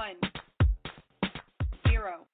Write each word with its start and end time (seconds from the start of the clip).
one, 0.00 0.16
zero. 1.86 2.26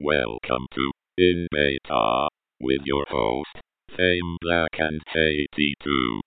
Welcome 0.00 0.66
to 0.74 0.92
In 1.18 1.48
Beta 1.50 2.28
with 2.60 2.82
your 2.84 3.04
host, 3.08 3.48
Fame 3.96 4.36
Black 4.40 4.70
and 4.78 5.00
KT2. 5.12 6.23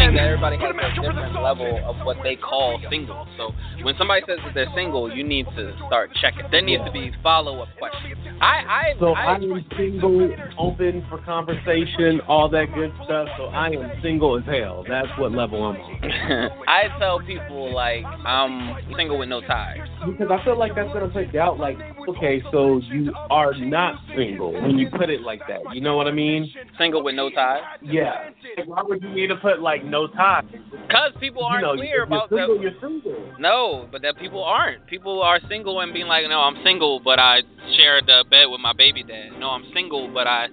I'm 0.00 0.14
learning 0.14 0.16
that 0.16 0.24
everybody 0.24 0.56
has 0.56 0.96
a 0.96 1.00
different 1.02 1.42
level 1.42 1.80
of 1.84 2.06
what 2.06 2.16
they 2.22 2.34
call 2.36 2.80
single. 2.88 3.26
So 3.36 3.52
when 3.82 3.94
somebody 3.98 4.22
says 4.26 4.38
that 4.44 4.54
they're 4.54 4.72
single, 4.74 5.14
you 5.14 5.22
need 5.22 5.44
to 5.56 5.76
start 5.86 6.10
checking. 6.20 6.44
There 6.50 6.62
needs 6.62 6.82
to 6.84 6.90
be 6.90 7.12
follow 7.22 7.60
up 7.60 7.68
questions. 7.78 8.16
I 8.40 8.64
I 8.66 8.82
So 8.98 9.12
I, 9.12 9.24
I 9.24 9.34
am 9.34 9.64
single, 9.76 10.34
open 10.58 11.04
for 11.10 11.18
conversation, 11.18 12.20
all 12.26 12.48
that 12.48 12.66
good 12.74 12.92
stuff. 13.04 13.28
So 13.36 13.44
I 13.46 13.68
am 13.68 13.92
single 14.02 14.38
as 14.38 14.44
hell. 14.46 14.84
That's 14.88 15.08
what 15.18 15.32
level 15.32 15.62
I'm 15.64 15.76
on. 15.76 16.50
I 16.68 16.88
tell 16.98 17.20
people 17.20 17.74
like 17.74 18.04
I'm 18.04 18.76
single 18.96 19.18
with 19.18 19.28
no 19.28 19.42
ties. 19.42 19.78
Because 20.06 20.28
I 20.30 20.42
feel 20.44 20.58
like 20.58 20.74
that's 20.74 20.92
gonna 20.94 21.12
take 21.12 21.34
out 21.34 21.58
like, 21.58 21.76
okay, 22.08 22.42
so 22.50 22.80
you 22.90 23.12
are 23.28 23.54
not 23.54 24.00
single 24.16 24.52
when 24.52 24.78
you 24.78 24.88
put 24.90 25.10
it 25.10 25.20
like 25.20 25.40
that. 25.48 25.60
You 25.74 25.82
know 25.82 25.96
what 25.96 26.06
I 26.06 26.12
mean? 26.12 26.50
Single 26.78 27.04
with 27.04 27.14
no 27.14 27.28
ties. 27.28 27.60
Yeah. 27.82 28.30
Why 28.64 28.82
would 28.82 29.02
you 29.02 29.10
need 29.10 29.26
to 29.26 29.36
put 29.36 29.60
like 29.60 29.84
no 29.90 30.06
ties? 30.06 30.44
Cause 30.90 31.12
people 31.20 31.44
aren't 31.44 31.62
you 31.62 31.66
know, 31.66 31.76
clear 31.76 32.02
about 32.02 32.30
single, 32.30 32.56
that. 32.56 32.62
you're 32.62 32.80
single. 32.80 33.34
No, 33.38 33.88
but 33.92 34.02
that 34.02 34.18
people 34.18 34.42
aren't. 34.42 34.86
People 34.86 35.22
are 35.22 35.38
single 35.48 35.80
and 35.80 35.92
being 35.92 36.06
like, 36.06 36.24
no, 36.28 36.40
I'm 36.40 36.56
single, 36.64 37.00
but 37.00 37.18
I 37.18 37.40
shared 37.76 38.06
the 38.06 38.24
bed 38.28 38.46
with 38.46 38.60
my 38.60 38.72
baby 38.72 39.02
dad. 39.02 39.38
No, 39.38 39.50
I'm 39.50 39.64
single, 39.74 40.12
but 40.12 40.26
I, 40.26 40.46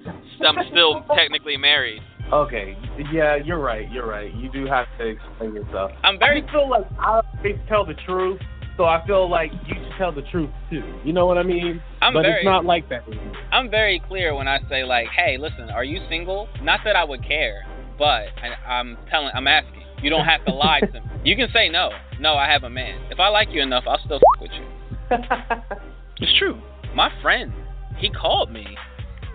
I'm 0.45 0.57
still 0.69 1.03
technically 1.15 1.57
married. 1.57 2.01
Okay. 2.31 2.77
Yeah, 3.11 3.37
you're 3.37 3.59
right. 3.59 3.89
You're 3.91 4.07
right. 4.07 4.33
You 4.35 4.51
do 4.51 4.65
have 4.65 4.85
to 4.99 5.07
explain 5.07 5.55
yourself. 5.55 5.91
I'm 6.03 6.19
very 6.19 6.41
just 6.41 6.53
feel 6.53 6.69
like 6.69 6.85
I 6.99 7.21
always 7.21 7.55
tell 7.69 7.85
the 7.85 7.95
truth, 8.05 8.41
so 8.75 8.83
I 8.83 9.05
feel 9.07 9.29
like 9.29 9.51
you 9.65 9.75
should 9.75 9.93
tell 9.97 10.11
the 10.11 10.23
truth 10.23 10.49
too. 10.69 10.83
You 11.05 11.13
know 11.13 11.25
what 11.25 11.37
I 11.37 11.43
mean? 11.43 11.81
I'm 12.01 12.13
but 12.13 12.23
very- 12.23 12.41
it's 12.41 12.45
not 12.45 12.65
like 12.65 12.89
that. 12.89 13.03
I'm 13.51 13.71
very 13.71 14.01
clear 14.07 14.35
when 14.35 14.47
I 14.47 14.59
say 14.69 14.83
like, 14.83 15.07
hey, 15.15 15.37
listen, 15.39 15.69
are 15.69 15.85
you 15.85 16.01
single? 16.09 16.49
Not 16.61 16.81
that 16.83 16.95
I 16.95 17.03
would 17.05 17.25
care, 17.25 17.65
but 17.97 18.27
I, 18.41 18.53
I'm 18.67 18.97
telling, 19.09 19.31
I'm 19.33 19.47
asking. 19.47 19.83
You 20.01 20.11
don't 20.11 20.25
have 20.25 20.45
to 20.45 20.53
lie 20.53 20.79
to 20.81 21.01
me. 21.01 21.07
You 21.23 21.35
can 21.35 21.49
say 21.51 21.69
no. 21.69 21.89
No, 22.19 22.35
I 22.35 22.47
have 22.47 22.63
a 22.63 22.69
man. 22.69 23.01
If 23.09 23.19
I 23.19 23.29
like 23.29 23.49
you 23.51 23.61
enough, 23.63 23.85
I'll 23.87 23.99
still 24.05 24.17
f- 24.17 24.41
with 24.41 24.51
you. 24.51 25.17
It's 26.19 26.35
true. 26.39 26.59
My 26.95 27.11
friend, 27.21 27.53
he 27.97 28.09
called 28.09 28.51
me, 28.51 28.65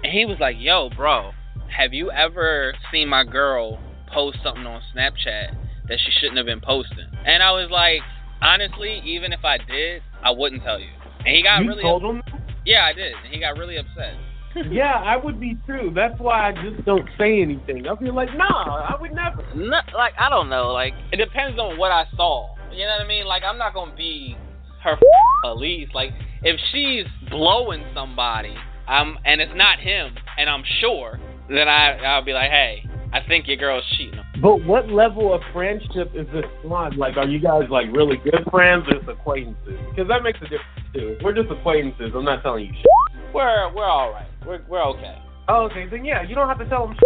and 0.03 0.13
he 0.13 0.25
was 0.25 0.39
like, 0.41 0.57
yo, 0.59 0.91
bro, 0.97 1.31
have 1.69 1.93
you 1.93 2.11
ever 2.11 2.75
seen 2.91 3.09
my 3.09 3.25
girl 3.25 3.79
post 4.13 4.39
something 4.43 4.67
on 4.67 4.83
Snapchat 4.95 5.55
that 5.89 5.99
she 6.05 6.11
shouldn't 6.19 6.39
have 6.39 6.47
been 6.47 6.61
posting? 6.61 7.07
And 7.25 7.43
I 7.43 7.53
was 7.53 7.71
like, 7.71 8.01
honestly, 8.41 9.01
even 9.05 9.33
if 9.33 9.45
I 9.45 9.59
did, 9.59 10.03
I 10.25 10.33
wouldn't 10.33 10.65
tell 10.65 10.81
you. 10.81 10.91
And 11.21 11.37
he 11.37 11.43
got 11.43 11.63
you 11.63 11.69
really 11.69 11.83
told 11.83 12.03
him? 12.03 12.23
yeah, 12.67 12.85
I 12.85 12.93
did. 12.93 13.15
And 13.25 13.33
he 13.33 13.39
got 13.39 13.57
really 13.57 13.77
upset. 13.77 14.15
yeah, 14.71 14.95
I 14.95 15.17
would 15.17 15.41
be 15.41 15.57
too. 15.67 15.93
That's 15.95 16.19
why 16.19 16.51
I 16.51 16.53
just 16.53 16.85
don't 16.85 17.09
say 17.19 17.41
anything. 17.41 17.87
I 17.89 17.97
feel 17.97 18.15
like, 18.15 18.29
nah, 18.37 18.87
I 18.89 19.01
would 19.01 19.13
never. 19.13 19.43
No, 19.55 19.79
like 19.95 20.15
I 20.19 20.29
don't 20.29 20.49
know. 20.49 20.73
Like 20.73 20.93
it 21.13 21.17
depends 21.17 21.59
on 21.59 21.79
what 21.79 21.93
I 21.93 22.05
saw. 22.17 22.55
You 22.71 22.85
know 22.87 22.97
what 22.99 23.05
I 23.05 23.09
mean? 23.09 23.27
Like 23.27 23.43
I'm 23.49 23.59
not 23.59 23.75
gonna 23.75 23.95
be 23.95 24.37
her 24.83 24.97
police. 25.45 25.89
Like 25.95 26.11
if 26.43 26.59
she's 26.73 27.07
blowing 27.31 27.85
somebody, 27.95 28.55
um, 28.89 29.19
and 29.25 29.41
it's 29.41 29.53
not 29.55 29.79
him, 29.79 30.15
and 30.39 30.51
I'm 30.51 30.65
sure, 30.81 31.19
then 31.49 31.69
I 31.69 31.97
I'll 32.05 32.25
be 32.25 32.33
like, 32.33 32.51
hey, 32.51 32.85
I 33.13 33.21
think 33.27 33.47
your 33.47 33.57
girl's 33.57 33.85
cheating. 33.97 34.21
But 34.41 34.65
what 34.65 34.89
level 34.89 35.35
of 35.35 35.41
friendship 35.53 36.13
is 36.15 36.27
this 36.33 36.45
on? 36.65 36.97
Like, 36.97 37.17
are 37.17 37.29
you 37.29 37.39
guys 37.41 37.65
like 37.71 37.87
really 37.93 38.17
good 38.17 38.45
friends 38.51 38.85
or 38.89 38.99
just 38.99 39.09
acquaintances? 39.09 39.79
Because 39.91 40.09
that 40.09 40.23
makes 40.23 40.39
a 40.41 40.45
difference 40.45 40.93
too. 40.95 41.17
We're 41.23 41.35
just 41.35 41.51
acquaintances. 41.51 42.13
I'm 42.15 42.25
not 42.25 42.43
telling 42.43 42.67
you 42.67 42.73
shit. 42.73 43.33
We're 43.35 43.73
we're 43.75 43.89
all 43.89 44.11
right. 44.13 44.32
We're 44.47 44.63
we're 44.69 44.85
okay. 44.97 45.19
Oh, 45.49 45.69
okay, 45.71 45.87
then 45.91 46.05
yeah, 46.05 46.23
you 46.23 46.35
don't 46.35 46.49
have 46.49 46.59
to 46.59 46.69
tell 46.69 46.87
them 46.87 46.97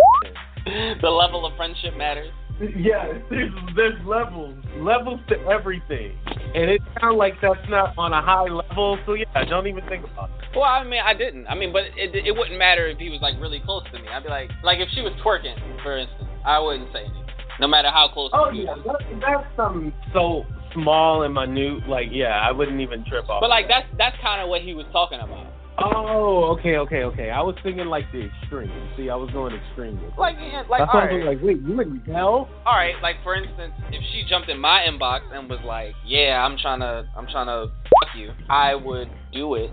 the 1.02 1.08
level 1.08 1.46
of 1.46 1.56
friendship 1.56 1.96
matters. 1.96 2.30
Yeah, 2.58 3.12
there's, 3.28 3.52
there's 3.76 4.06
levels, 4.06 4.56
levels 4.78 5.20
to 5.28 5.36
everything, 5.44 6.16
and 6.54 6.70
it 6.70 6.80
sounds 6.98 7.18
like 7.18 7.34
that's 7.42 7.60
not 7.68 7.92
on 7.98 8.14
a 8.14 8.22
high 8.22 8.48
level. 8.48 8.98
So 9.04 9.12
yeah, 9.12 9.26
don't 9.44 9.66
even 9.66 9.86
think 9.88 10.04
about 10.04 10.30
it. 10.30 10.56
Well, 10.56 10.64
I 10.64 10.82
mean, 10.82 11.02
I 11.04 11.12
didn't. 11.12 11.46
I 11.48 11.54
mean, 11.54 11.70
but 11.70 11.82
it 11.96 12.16
it 12.16 12.32
wouldn't 12.32 12.58
matter 12.58 12.88
if 12.88 12.96
he 12.96 13.10
was 13.10 13.20
like 13.20 13.34
really 13.40 13.60
close 13.60 13.84
to 13.92 13.98
me. 13.98 14.08
I'd 14.08 14.22
be 14.22 14.30
like, 14.30 14.50
like 14.64 14.78
if 14.80 14.88
she 14.94 15.02
was 15.02 15.12
twerking, 15.20 15.56
for 15.82 15.98
instance, 15.98 16.30
I 16.46 16.58
wouldn't 16.58 16.90
say 16.94 17.04
anything, 17.04 17.28
no 17.60 17.68
matter 17.68 17.90
how 17.90 18.08
close. 18.08 18.30
Oh 18.32 18.48
yeah, 18.48 18.74
that, 18.86 19.04
that's 19.20 19.56
something 19.56 19.92
so 20.14 20.46
small 20.72 21.24
and 21.24 21.34
minute. 21.34 21.86
Like 21.86 22.08
yeah, 22.10 22.40
I 22.40 22.52
wouldn't 22.52 22.80
even 22.80 23.04
trip 23.04 23.28
off. 23.28 23.42
But 23.42 23.50
like 23.50 23.68
that. 23.68 23.84
that's 23.92 24.16
that's 24.16 24.16
kind 24.22 24.40
of 24.40 24.48
what 24.48 24.62
he 24.62 24.72
was 24.72 24.86
talking 24.92 25.20
about. 25.20 25.52
Oh, 25.78 26.56
okay, 26.58 26.76
okay, 26.76 27.02
okay. 27.04 27.30
I 27.30 27.42
was 27.42 27.54
thinking 27.62 27.86
like 27.86 28.10
the 28.12 28.26
extreme. 28.26 28.70
See, 28.96 29.10
I 29.10 29.14
was 29.14 29.30
going 29.30 29.54
extreme. 29.54 30.00
Like, 30.16 30.36
yeah, 30.40 30.62
like, 30.70 30.80
That's 30.80 30.90
all 30.92 31.02
was 31.02 31.24
like, 31.26 31.38
wait, 31.42 31.60
you 31.60 31.76
wouldn't 31.76 32.04
tell? 32.06 32.48
all 32.64 32.76
right. 32.76 32.94
Like, 33.02 33.16
for 33.22 33.34
instance, 33.34 33.74
if 33.90 34.02
she 34.12 34.24
jumped 34.28 34.48
in 34.48 34.58
my 34.58 34.86
inbox 34.88 35.20
and 35.32 35.50
was 35.50 35.60
like, 35.66 35.92
"Yeah, 36.06 36.42
I'm 36.42 36.56
trying 36.56 36.80
to, 36.80 37.06
I'm 37.16 37.26
trying 37.26 37.46
to 37.46 37.70
fuck 37.84 38.16
you," 38.16 38.30
I 38.48 38.74
would 38.74 39.10
do 39.32 39.54
it, 39.56 39.70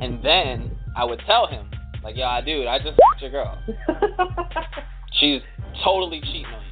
and 0.00 0.22
then 0.22 0.70
I 0.94 1.04
would 1.04 1.20
tell 1.26 1.46
him, 1.46 1.70
like, 2.04 2.16
"Yo, 2.16 2.38
dude, 2.44 2.66
I 2.66 2.78
just 2.78 2.98
fucked 3.10 3.22
your 3.22 3.30
girl. 3.30 3.58
She's 5.20 5.40
totally 5.82 6.20
cheating 6.20 6.44
on 6.46 6.60
you." 6.60 6.66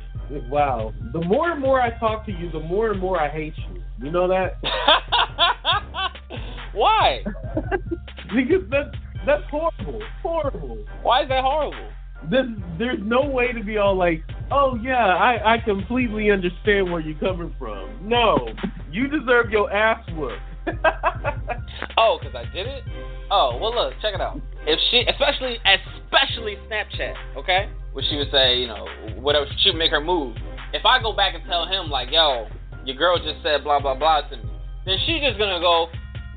wow. 0.51 0.93
The 1.13 1.21
more 1.21 1.51
and 1.51 1.61
more 1.61 1.81
I 1.81 1.91
talk 1.99 2.27
to 2.27 2.33
you, 2.33 2.51
the 2.51 2.61
more 2.61 2.91
and 2.91 3.01
more 3.01 3.21
I 3.21 3.29
hate 3.29 3.55
you. 3.57 3.83
You 4.03 4.11
know 4.11 4.27
that? 4.29 4.59
Why? 6.73 7.23
because 8.35 8.69
that's 8.71 8.97
that's 9.27 9.45
horrible. 9.51 10.01
Horrible. 10.23 10.85
Why 11.03 11.23
is 11.23 11.29
that 11.29 11.43
horrible? 11.43 11.91
This, 12.31 12.47
there's 12.79 13.01
no 13.03 13.23
way 13.27 13.53
to 13.53 13.63
be 13.63 13.77
all 13.77 13.97
like, 13.97 14.23
oh 14.51 14.77
yeah, 14.83 15.07
I, 15.07 15.55
I 15.55 15.59
completely 15.59 16.31
understand 16.31 16.91
where 16.91 17.01
you're 17.01 17.19
coming 17.19 17.55
from. 17.59 17.99
No, 18.03 18.49
you 18.91 19.09
deserve 19.09 19.51
your 19.51 19.71
ass 19.73 20.05
whooped. 20.13 20.41
Oh, 21.97 22.19
because 22.19 22.35
I 22.35 22.45
did 22.53 22.67
it? 22.67 22.83
Oh, 23.31 23.59
well, 23.61 23.75
look, 23.75 23.95
check 24.03 24.15
it 24.15 24.21
out. 24.21 24.41
If 24.67 24.79
she, 24.91 25.05
especially, 25.09 25.59
especially 25.65 26.57
Snapchat, 26.69 27.15
okay? 27.37 27.71
Where 27.93 28.05
she 28.09 28.17
would 28.17 28.31
say, 28.31 28.59
you 28.59 28.67
know, 28.67 28.87
whatever, 29.17 29.47
she 29.63 29.71
would 29.71 29.79
make 29.79 29.91
her 29.91 30.01
move. 30.01 30.37
If 30.73 30.85
I 30.85 31.01
go 31.01 31.13
back 31.13 31.35
and 31.35 31.45
tell 31.45 31.67
him, 31.67 31.91
like, 31.91 32.09
yo, 32.11 32.47
your 32.85 32.97
girl 32.97 33.17
just 33.19 33.43
said 33.43 33.65
blah, 33.65 33.81
blah, 33.81 33.95
blah 33.95 34.23
to 34.29 34.37
me, 34.37 34.43
then 34.87 34.99
she's 35.07 35.23
just 35.23 35.39
gonna 35.39 35.61
go, 35.61 35.89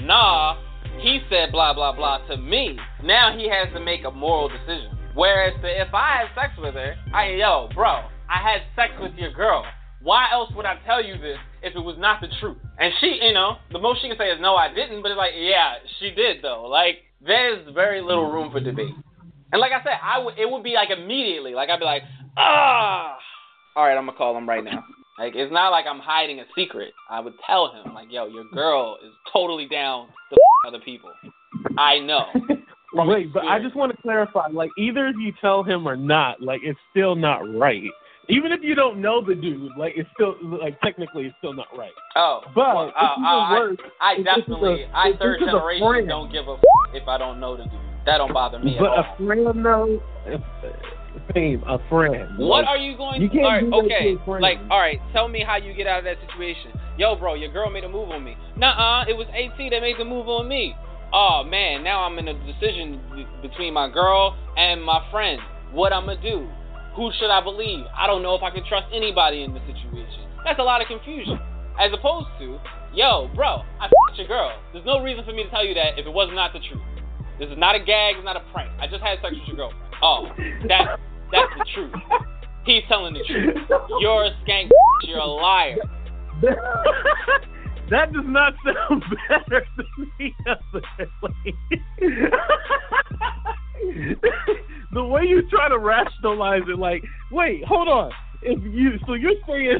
nah, 0.02 0.58
he 1.00 1.20
said 1.30 1.52
blah, 1.52 1.74
blah, 1.74 1.96
blah 1.96 2.20
to 2.28 2.38
me. 2.38 2.78
Now 3.04 3.36
he 3.36 3.50
has 3.50 3.72
to 3.74 3.80
make 3.80 4.04
a 4.06 4.12
moral 4.12 4.50
decision. 4.50 4.98
Whereas 5.14 5.54
the, 5.62 5.82
if 5.82 5.94
I 5.94 6.22
had 6.22 6.28
sex 6.36 6.54
with 6.60 6.76
her, 6.76 6.96
I, 7.14 7.32
yo, 7.32 7.70
bro, 7.74 8.06
I 8.30 8.38
had 8.38 8.62
sex 8.76 8.94
with 9.02 9.14
your 9.16 9.32
girl. 9.32 9.66
Why 10.02 10.28
else 10.32 10.52
would 10.56 10.66
I 10.66 10.78
tell 10.86 11.04
you 11.04 11.18
this 11.18 11.38
if 11.64 11.76
it 11.76 11.80
was 11.80 11.96
not 11.98 12.22
the 12.22 12.28
truth? 12.40 12.58
And 12.78 12.94
she, 13.02 13.20
you 13.22 13.34
know, 13.34 13.58
the 13.72 13.80
most 13.80 14.02
she 14.02 14.10
can 14.10 14.18
say 14.18 14.30
is 14.30 14.40
no, 14.40 14.56
I 14.56 14.74
didn't. 14.74 15.02
But 15.02 15.12
it's 15.12 15.18
like, 15.18 15.34
yeah, 15.36 15.76
she 16.00 16.12
did 16.12 16.44
though. 16.44 16.68
Like, 16.70 16.98
there's 17.26 17.68
very 17.74 18.02
little 18.02 18.32
room 18.32 18.52
for 18.52 18.60
debate. 18.60 18.94
And 19.52 19.60
like 19.60 19.72
I 19.72 19.82
said, 19.84 19.98
I 20.04 20.20
would, 20.20 20.38
it 20.38 20.50
would 20.50 20.64
be 20.64 20.74
like 20.74 20.90
immediately, 20.96 21.54
like 21.54 21.70
I'd 21.70 21.80
be 21.80 21.86
like, 21.86 22.04
ah, 22.38 23.18
all 23.76 23.86
right, 23.86 23.98
I'm 23.98 24.06
gonna 24.06 24.18
call 24.18 24.38
him 24.38 24.48
right 24.48 24.64
now. 24.64 24.84
Like, 25.18 25.34
it's 25.36 25.52
not 25.52 25.70
like 25.70 25.86
I'm 25.90 26.00
hiding 26.00 26.40
a 26.42 26.44
secret. 26.56 26.94
I 27.10 27.20
would 27.20 27.34
tell 27.48 27.74
him, 27.74 27.96
like, 27.96 28.08
yo, 28.12 28.28
your 28.28 28.46
girl 28.54 28.98
is 29.04 29.12
totally 29.34 29.68
down 29.68 30.10
other 30.68 30.80
people. 30.80 31.12
I 31.78 32.00
know. 32.00 32.26
Wait, 32.94 33.34
but 33.34 33.44
I 33.46 33.60
just 33.62 33.76
want 33.76 33.96
to 33.96 34.02
clarify. 34.02 34.48
Like, 34.52 34.70
either 34.78 35.08
if 35.08 35.16
you 35.20 35.32
tell 35.42 35.64
him 35.64 35.88
or 35.88 35.96
not, 35.96 36.42
like, 36.42 36.60
it's 36.64 36.80
still 36.92 37.16
not 37.16 37.40
right. 37.58 37.84
Even 38.30 38.52
if 38.52 38.60
you 38.62 38.76
don't 38.76 39.00
know 39.00 39.24
the 39.26 39.36
dude, 39.36 39.72
like, 39.78 39.94
it's 39.96 40.10
still 40.14 40.36
like 40.44 40.80
technically 40.82 41.28
it's 41.28 41.36
still 41.38 41.54
not 41.54 41.68
right. 41.78 41.92
Oh, 42.18 42.42
But 42.54 42.76
well, 42.76 42.94
uh, 42.96 43.00
uh, 43.00 43.14
I- 43.26 43.54
worse. 43.60 43.78
I, 44.02 44.16
if 44.18 44.26
definitely, 44.26 44.84
a- 44.84 44.92
I 44.94 45.12
third 45.18 45.40
this 45.40 45.48
is 45.48 45.54
a 45.54 45.58
generation 45.58 46.08
don't 46.10 46.32
give 46.32 46.48
a 46.50 46.54
f- 46.54 46.60
if 46.94 47.08
I 47.08 47.18
don't 47.18 47.40
know 47.40 47.56
the 47.56 47.64
dude. 47.64 47.74
That 48.06 48.18
don't 48.18 48.34
bother 48.34 48.60
me 48.60 48.76
But 48.80 48.86
at 48.86 49.06
all. 49.06 49.16
a 49.22 49.26
friend, 49.26 49.66
though, 49.66 50.02
if, 50.26 50.42
fame, 51.34 51.64
a 51.68 51.78
friend. 51.90 52.38
What 52.38 52.64
like, 52.64 52.68
are 52.68 52.78
you 52.78 52.98
going 52.98 53.22
you 53.22 53.30
to? 53.30 53.34
can't 53.34 53.46
All 53.46 53.52
right, 53.52 53.64
do 53.64 53.70
that 53.70 53.78
to 53.78 53.86
okay. 53.86 54.42
Like, 54.42 54.58
all 54.72 54.80
right. 54.80 55.00
Tell 55.14 55.28
me 55.28 55.44
how 55.46 55.56
you 55.58 55.74
get 55.74 55.88
out 55.88 56.00
of 56.00 56.06
that 56.06 56.18
situation. 56.30 56.72
Yo, 56.98 57.16
bro, 57.16 57.36
your 57.36 57.52
girl 57.52 57.70
made 57.70 57.84
a 57.84 57.90
move 57.90 58.10
on 58.10 58.24
me. 58.24 58.36
Nuh-uh, 58.58 59.06
it 59.08 59.14
was 59.14 59.28
AT 59.30 59.56
that 59.70 59.82
made 59.82 59.98
the 60.00 60.06
move 60.06 60.28
on 60.28 60.48
me. 60.48 60.74
Oh 61.14 61.44
man, 61.46 61.84
now 61.84 62.02
I'm 62.02 62.18
in 62.18 62.28
a 62.28 62.34
decision 62.34 63.00
between 63.42 63.74
my 63.74 63.88
girl 63.88 64.36
and 64.58 64.84
my 64.84 65.06
friend. 65.12 65.40
What 65.72 65.94
I'm 65.94 66.08
gonna 66.08 66.20
do? 66.20 66.50
Who 66.96 67.12
should 67.20 67.30
I 67.30 67.40
believe? 67.44 67.86
I 67.96 68.08
don't 68.08 68.24
know 68.24 68.34
if 68.34 68.42
I 68.42 68.50
can 68.50 68.66
trust 68.66 68.88
anybody 68.92 69.44
in 69.44 69.54
this 69.54 69.62
situation. 69.70 70.26
That's 70.44 70.58
a 70.58 70.64
lot 70.64 70.82
of 70.82 70.88
confusion. 70.88 71.40
As 71.80 71.94
opposed 71.94 72.28
to, 72.40 72.58
yo, 72.94 73.30
bro, 73.36 73.62
I 73.80 73.86
f***ed 73.86 74.18
your 74.18 74.28
girl. 74.28 74.58
There's 74.74 74.86
no 74.86 75.00
reason 75.00 75.24
for 75.24 75.34
me 75.34 75.44
to 75.44 75.50
tell 75.52 75.64
you 75.64 75.76
that 75.76 76.00
if 76.00 76.08
it 76.08 76.12
was 76.12 76.32
not 76.34 76.52
the 76.52 76.60
truth. 76.60 76.82
This 77.38 77.50
is 77.50 77.58
not 77.58 77.76
a 77.76 77.80
gag. 77.80 78.16
It's 78.18 78.26
not 78.26 78.36
a 78.36 78.44
prank. 78.52 78.72
I 78.82 78.88
just 78.88 79.04
had 79.04 79.22
sex 79.22 79.36
with 79.38 79.46
your 79.46 79.70
girlfriend. 79.70 79.86
Oh, 80.02 80.34
that 80.68 80.98
that's 81.32 81.54
the 81.62 81.66
truth. 81.76 81.94
He's 82.66 82.82
telling 82.90 83.14
the 83.14 83.24
truth. 83.30 83.56
You're 84.02 84.26
a 84.26 84.32
skank. 84.42 84.72
You're 85.04 85.20
a 85.20 85.26
liar. 85.26 85.78
that 87.90 88.14
does 88.14 88.26
not 88.26 88.54
sound 88.64 89.04
better 89.30 89.66
to 89.78 89.84
me. 90.20 90.36
Other 90.48 90.82
The 94.94 95.04
way 95.04 95.24
you 95.24 95.48
try 95.50 95.70
to 95.70 95.78
rationalize 95.78 96.64
it, 96.68 96.80
like, 96.80 97.04
wait, 97.32 97.64
hold 97.66 97.88
on. 97.88 98.12
If 98.42 98.60
you, 98.64 99.00
so 99.06 99.14
you're 99.14 99.34
saying, 99.48 99.80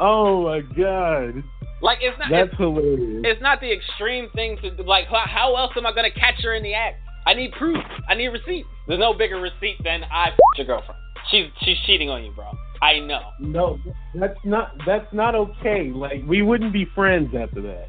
oh 0.00 0.44
my 0.44 0.60
god. 0.60 1.42
Like 1.82 1.98
it's 2.00 2.18
not. 2.18 2.30
That's 2.30 2.50
it's, 2.50 2.58
hilarious. 2.58 3.22
It's 3.24 3.42
not 3.42 3.60
the 3.60 3.72
extreme 3.72 4.28
thing 4.34 4.56
to 4.62 4.74
do. 4.74 4.82
Like 4.82 5.06
how, 5.08 5.24
how 5.26 5.56
else 5.56 5.72
am 5.76 5.86
I 5.86 5.92
gonna 5.94 6.10
catch 6.10 6.42
her 6.42 6.54
in 6.54 6.62
the 6.62 6.74
act? 6.74 6.96
I 7.26 7.34
need 7.34 7.52
proof. 7.52 7.78
I 8.08 8.14
need 8.14 8.28
receipts. 8.28 8.68
There's 8.86 9.00
no 9.00 9.12
bigger 9.14 9.40
receipt 9.40 9.76
than 9.84 10.04
I 10.04 10.28
f- 10.28 10.38
your 10.56 10.66
girlfriend. 10.66 11.00
She's 11.30 11.46
she's 11.62 11.76
cheating 11.86 12.10
on 12.10 12.24
you, 12.24 12.32
bro. 12.32 12.50
I 12.82 12.98
know. 13.00 13.20
No, 13.40 13.78
that's 14.14 14.38
not 14.44 14.72
that's 14.86 15.12
not 15.12 15.34
okay. 15.34 15.90
Like 15.94 16.22
we 16.26 16.42
wouldn't 16.42 16.72
be 16.72 16.86
friends 16.94 17.34
after 17.34 17.62
that. 17.62 17.88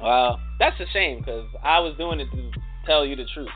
Well, 0.00 0.40
that's 0.58 0.78
a 0.80 0.86
shame 0.92 1.20
because 1.20 1.48
I 1.62 1.80
was 1.80 1.96
doing 1.96 2.20
it 2.20 2.28
to 2.32 2.50
tell 2.86 3.04
you 3.04 3.16
the 3.16 3.26
truth. 3.32 3.48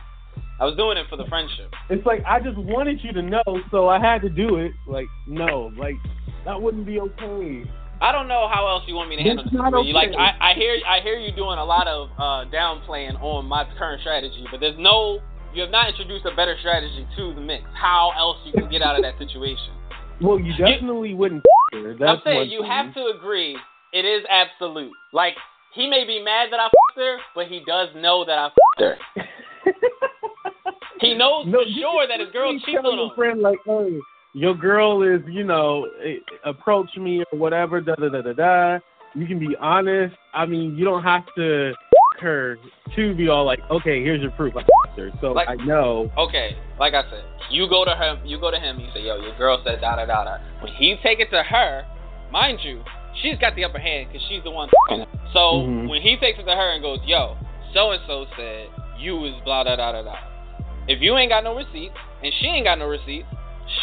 I 0.58 0.64
was 0.64 0.76
doing 0.76 0.98
it 0.98 1.06
for 1.08 1.16
the 1.16 1.24
friendship. 1.26 1.72
It's 1.88 2.04
like 2.04 2.22
I 2.26 2.40
just 2.40 2.58
wanted 2.58 3.00
you 3.02 3.12
to 3.12 3.22
know, 3.22 3.42
so 3.70 3.88
I 3.88 3.98
had 3.98 4.20
to 4.22 4.28
do 4.28 4.56
it. 4.56 4.72
Like 4.86 5.06
no, 5.26 5.72
like 5.76 5.96
that 6.44 6.60
wouldn't 6.60 6.86
be 6.86 7.00
okay. 7.00 7.64
I 8.00 8.12
don't 8.12 8.28
know 8.28 8.48
how 8.48 8.66
else 8.66 8.84
you 8.86 8.94
want 8.94 9.10
me 9.10 9.16
to 9.16 9.22
handle 9.22 9.44
That's 9.44 9.52
this. 9.52 9.60
not 9.60 9.72
situation. 9.72 9.92
Like. 9.92 10.16
I, 10.16 10.52
I 10.52 10.54
hear 10.54 10.76
I 10.88 11.00
hear 11.00 11.18
you 11.18 11.32
doing 11.32 11.58
a 11.58 11.64
lot 11.64 11.86
of 11.86 12.08
uh, 12.16 12.48
downplaying 12.48 13.20
on 13.20 13.44
my 13.44 13.68
current 13.78 14.00
strategy, 14.00 14.44
but 14.50 14.60
there's 14.60 14.78
no 14.78 15.20
you 15.52 15.62
have 15.62 15.70
not 15.70 15.88
introduced 15.88 16.24
a 16.24 16.34
better 16.34 16.56
strategy 16.60 17.06
to 17.16 17.34
the 17.34 17.40
mix. 17.40 17.64
How 17.74 18.12
else 18.16 18.38
you 18.44 18.52
can 18.52 18.70
get 18.70 18.82
out 18.82 18.96
of 18.96 19.02
that 19.02 19.18
situation? 19.18 19.74
Well, 20.20 20.38
you 20.38 20.52
definitely 20.56 21.14
wouldn't. 21.14 21.44
Her. 21.72 21.94
That's 21.99 22.11
I'm 22.11 22.20
saying 22.25 22.50
you 22.50 22.62
thing. 22.62 22.70
have 22.70 22.94
to 22.94 23.12
agree 23.17 23.56
it 23.93 24.05
is 24.05 24.25
absolute. 24.28 24.93
Like 25.12 25.34
he 25.75 25.88
may 25.88 26.05
be 26.05 26.20
mad 26.22 26.49
that 26.50 26.58
I 26.61 26.64
f***ed 26.67 27.00
her, 27.00 27.17
but 27.34 27.46
he 27.46 27.62
does 27.67 27.88
know 27.94 28.25
that 28.25 28.38
I 28.38 28.46
f***ed 28.46 28.82
her. 28.84 28.96
He 31.00 31.14
knows 31.14 31.46
No, 31.46 31.61
for 31.64 31.70
sure 31.81 32.06
that 32.06 32.20
his 32.20 32.31
girl 32.31 32.52
cheated 32.64 32.84
on 32.84 32.99
him. 32.99 33.11
friend 33.17 33.40
like, 33.40 33.58
hey, 33.64 33.99
your 34.34 34.55
girl 34.55 35.02
is, 35.02 35.22
you 35.31 35.44
know, 35.44 35.88
eh, 36.05 36.17
approach 36.44 36.94
me 36.99 37.25
or 37.32 37.38
whatever. 37.38 37.81
Da 37.81 37.94
da 37.94 38.11
da 38.11 38.20
da 38.20 38.32
da. 38.34 38.78
You 39.14 39.26
can 39.26 39.38
be 39.38 39.56
honest. 39.58 40.14
I 40.34 40.44
mean, 40.44 40.76
you 40.76 40.84
don't 40.84 41.02
have 41.02 41.23
to 41.37 41.73
her 42.20 42.58
to 42.94 43.14
be 43.14 43.28
all 43.28 43.44
like, 43.44 43.61
okay, 43.70 44.02
here's 44.02 44.20
your 44.20 44.31
proof. 44.32 44.55
I 44.56 44.62
her. 44.96 45.11
So 45.20 45.32
Like- 45.32 45.49
I 45.49 45.55
know. 45.56 46.11
Okay, 46.19 46.56
like 46.78 46.94
I 46.94 47.02
said, 47.11 47.25
you 47.50 47.69
go 47.69 47.84
to 47.84 47.93
her, 47.94 48.19
you 48.25 48.38
go 48.38 48.50
to 48.50 48.58
him, 48.58 48.81
you 48.81 48.87
say, 48.93 49.00
yo, 49.00 49.17
your 49.20 49.34
girl 49.37 49.61
said 49.64 49.81
da 49.81 49.96
da 49.96 50.06
da 50.06 50.25
da. 50.25 50.38
When 50.61 50.72
he 50.72 50.96
take 51.02 51.20
it 51.20 51.31
to 51.31 51.43
her, 51.43 51.84
mind 52.31 52.61
you, 52.62 52.82
she's 53.22 53.37
got 53.38 53.55
the 53.56 53.64
upper 53.64 53.78
hand 53.78 54.08
because 54.12 54.26
she's 54.28 54.43
the 54.44 54.50
one. 54.50 54.69
So 55.32 55.62
Mhm. 55.67 55.88
when 55.88 56.02
he 56.02 56.17
takes 56.17 56.38
it 56.38 56.44
to 56.44 56.55
her 56.55 56.70
and 56.72 56.82
goes, 56.82 57.00
yo, 57.05 57.37
so 57.72 57.93
and 57.93 58.02
so 58.06 58.26
said 58.37 58.69
you 58.99 59.16
was 59.16 59.32
blah 59.44 59.64
da 59.64 59.76
da 59.76 59.93
da 59.93 60.02
da. 60.02 60.16
If 60.88 61.00
you 61.00 61.16
ain't 61.16 61.31
got 61.31 61.44
no 61.44 61.55
receipts 61.55 61.96
and 62.23 62.32
she 62.34 62.46
ain't 62.46 62.64
got 62.64 62.78
no 62.78 62.87
receipts, 62.87 63.26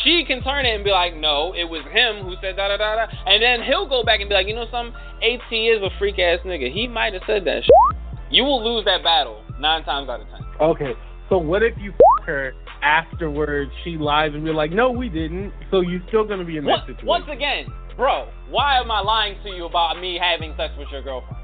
she 0.03 0.25
can 0.25 0.43
turn 0.43 0.65
it 0.65 0.75
and 0.75 0.83
be 0.83 0.91
like, 0.91 1.15
no, 1.15 1.53
it 1.53 1.63
was 1.63 1.81
him 1.85 2.23
who 2.25 2.35
said 2.41 2.57
da 2.57 2.67
da 2.67 2.77
da 2.77 2.95
da, 2.95 3.07
and 3.25 3.41
then 3.41 3.63
he'll 3.63 3.87
go 3.87 4.03
back 4.03 4.19
and 4.19 4.27
be 4.29 4.35
like, 4.35 4.47
you 4.47 4.53
know 4.55 4.67
something, 4.69 4.93
At 5.23 5.39
is 5.51 5.81
a 5.81 5.89
freak 5.97 6.19
ass 6.19 6.39
nigga. 6.45 6.71
He 6.71 6.87
might 6.87 7.13
have 7.13 7.23
said 7.25 7.45
that. 7.45 7.63
Shit. 7.63 7.97
You 8.29 8.43
will 8.43 8.63
lose 8.63 8.85
that 8.85 9.03
battle 9.03 9.41
nine 9.59 9.83
times 9.83 10.09
out 10.09 10.21
of 10.21 10.27
ten. 10.27 10.41
Okay. 10.61 10.93
So 11.29 11.37
what 11.37 11.63
if 11.63 11.73
you 11.77 11.91
f- 11.91 12.25
her 12.25 12.53
afterwards? 12.81 13.71
She 13.83 13.97
lies 13.97 14.31
and 14.33 14.43
we're 14.43 14.53
like, 14.53 14.71
no, 14.71 14.91
we 14.91 15.09
didn't. 15.09 15.51
So 15.71 15.81
you're 15.81 16.01
still 16.07 16.25
gonna 16.25 16.45
be 16.45 16.57
in 16.57 16.63
that 16.65 16.71
Once, 16.71 16.87
situation. 16.87 17.07
once 17.07 17.25
again, 17.31 17.67
bro, 17.95 18.29
why 18.49 18.79
am 18.79 18.91
I 18.91 19.01
lying 19.01 19.35
to 19.43 19.49
you 19.49 19.65
about 19.65 19.99
me 19.99 20.17
having 20.21 20.53
sex 20.57 20.73
with 20.77 20.87
your 20.91 21.01
girlfriend? 21.01 21.35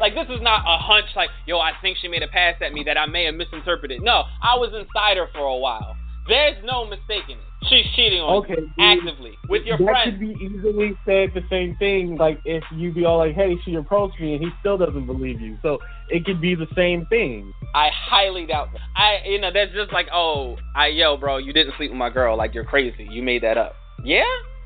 Like 0.00 0.14
this 0.14 0.26
is 0.28 0.40
not 0.40 0.60
a 0.60 0.78
hunch. 0.80 1.06
Like 1.16 1.30
yo, 1.46 1.58
I 1.58 1.72
think 1.82 1.98
she 2.00 2.08
made 2.08 2.22
a 2.22 2.28
pass 2.28 2.56
at 2.64 2.72
me 2.72 2.82
that 2.86 2.96
I 2.96 3.06
may 3.06 3.24
have 3.26 3.34
misinterpreted. 3.34 4.00
No, 4.02 4.24
I 4.42 4.56
was 4.56 4.72
inside 4.72 5.16
her 5.16 5.26
for 5.32 5.44
a 5.44 5.56
while. 5.56 5.96
There's 6.28 6.56
no 6.64 6.84
mistaking 6.86 7.36
it. 7.36 7.49
She's 7.68 7.84
cheating 7.94 8.20
on 8.20 8.38
Okay, 8.38 8.54
you 8.58 8.68
dude. 8.76 8.98
actively 9.06 9.38
with 9.48 9.64
your 9.64 9.76
that 9.78 9.84
friends. 9.84 10.04
could 10.12 10.20
be 10.20 10.34
easily 10.42 10.96
said 11.04 11.30
the 11.34 11.42
same 11.50 11.76
thing. 11.76 12.16
Like 12.16 12.40
if 12.44 12.64
you 12.74 12.90
be 12.92 13.04
all 13.04 13.18
like, 13.18 13.34
"Hey, 13.34 13.56
she 13.64 13.74
approached 13.74 14.18
me," 14.18 14.34
and 14.34 14.42
he 14.42 14.50
still 14.60 14.78
doesn't 14.78 15.04
believe 15.06 15.40
you. 15.40 15.58
So 15.62 15.78
it 16.08 16.24
could 16.24 16.40
be 16.40 16.54
the 16.54 16.66
same 16.74 17.04
thing. 17.06 17.52
I 17.74 17.90
highly 17.92 18.46
doubt 18.46 18.68
that. 18.72 18.80
I, 18.96 19.28
you 19.28 19.40
know, 19.40 19.50
that's 19.52 19.72
just 19.72 19.92
like, 19.92 20.08
oh, 20.12 20.56
I, 20.74 20.86
yo, 20.88 21.16
bro, 21.18 21.36
you 21.36 21.52
didn't 21.52 21.74
sleep 21.76 21.90
with 21.90 21.98
my 21.98 22.08
girl. 22.10 22.36
Like 22.36 22.54
you're 22.54 22.64
crazy. 22.64 23.06
You 23.10 23.22
made 23.22 23.42
that 23.42 23.58
up. 23.58 23.74
Yeah, 24.04 24.24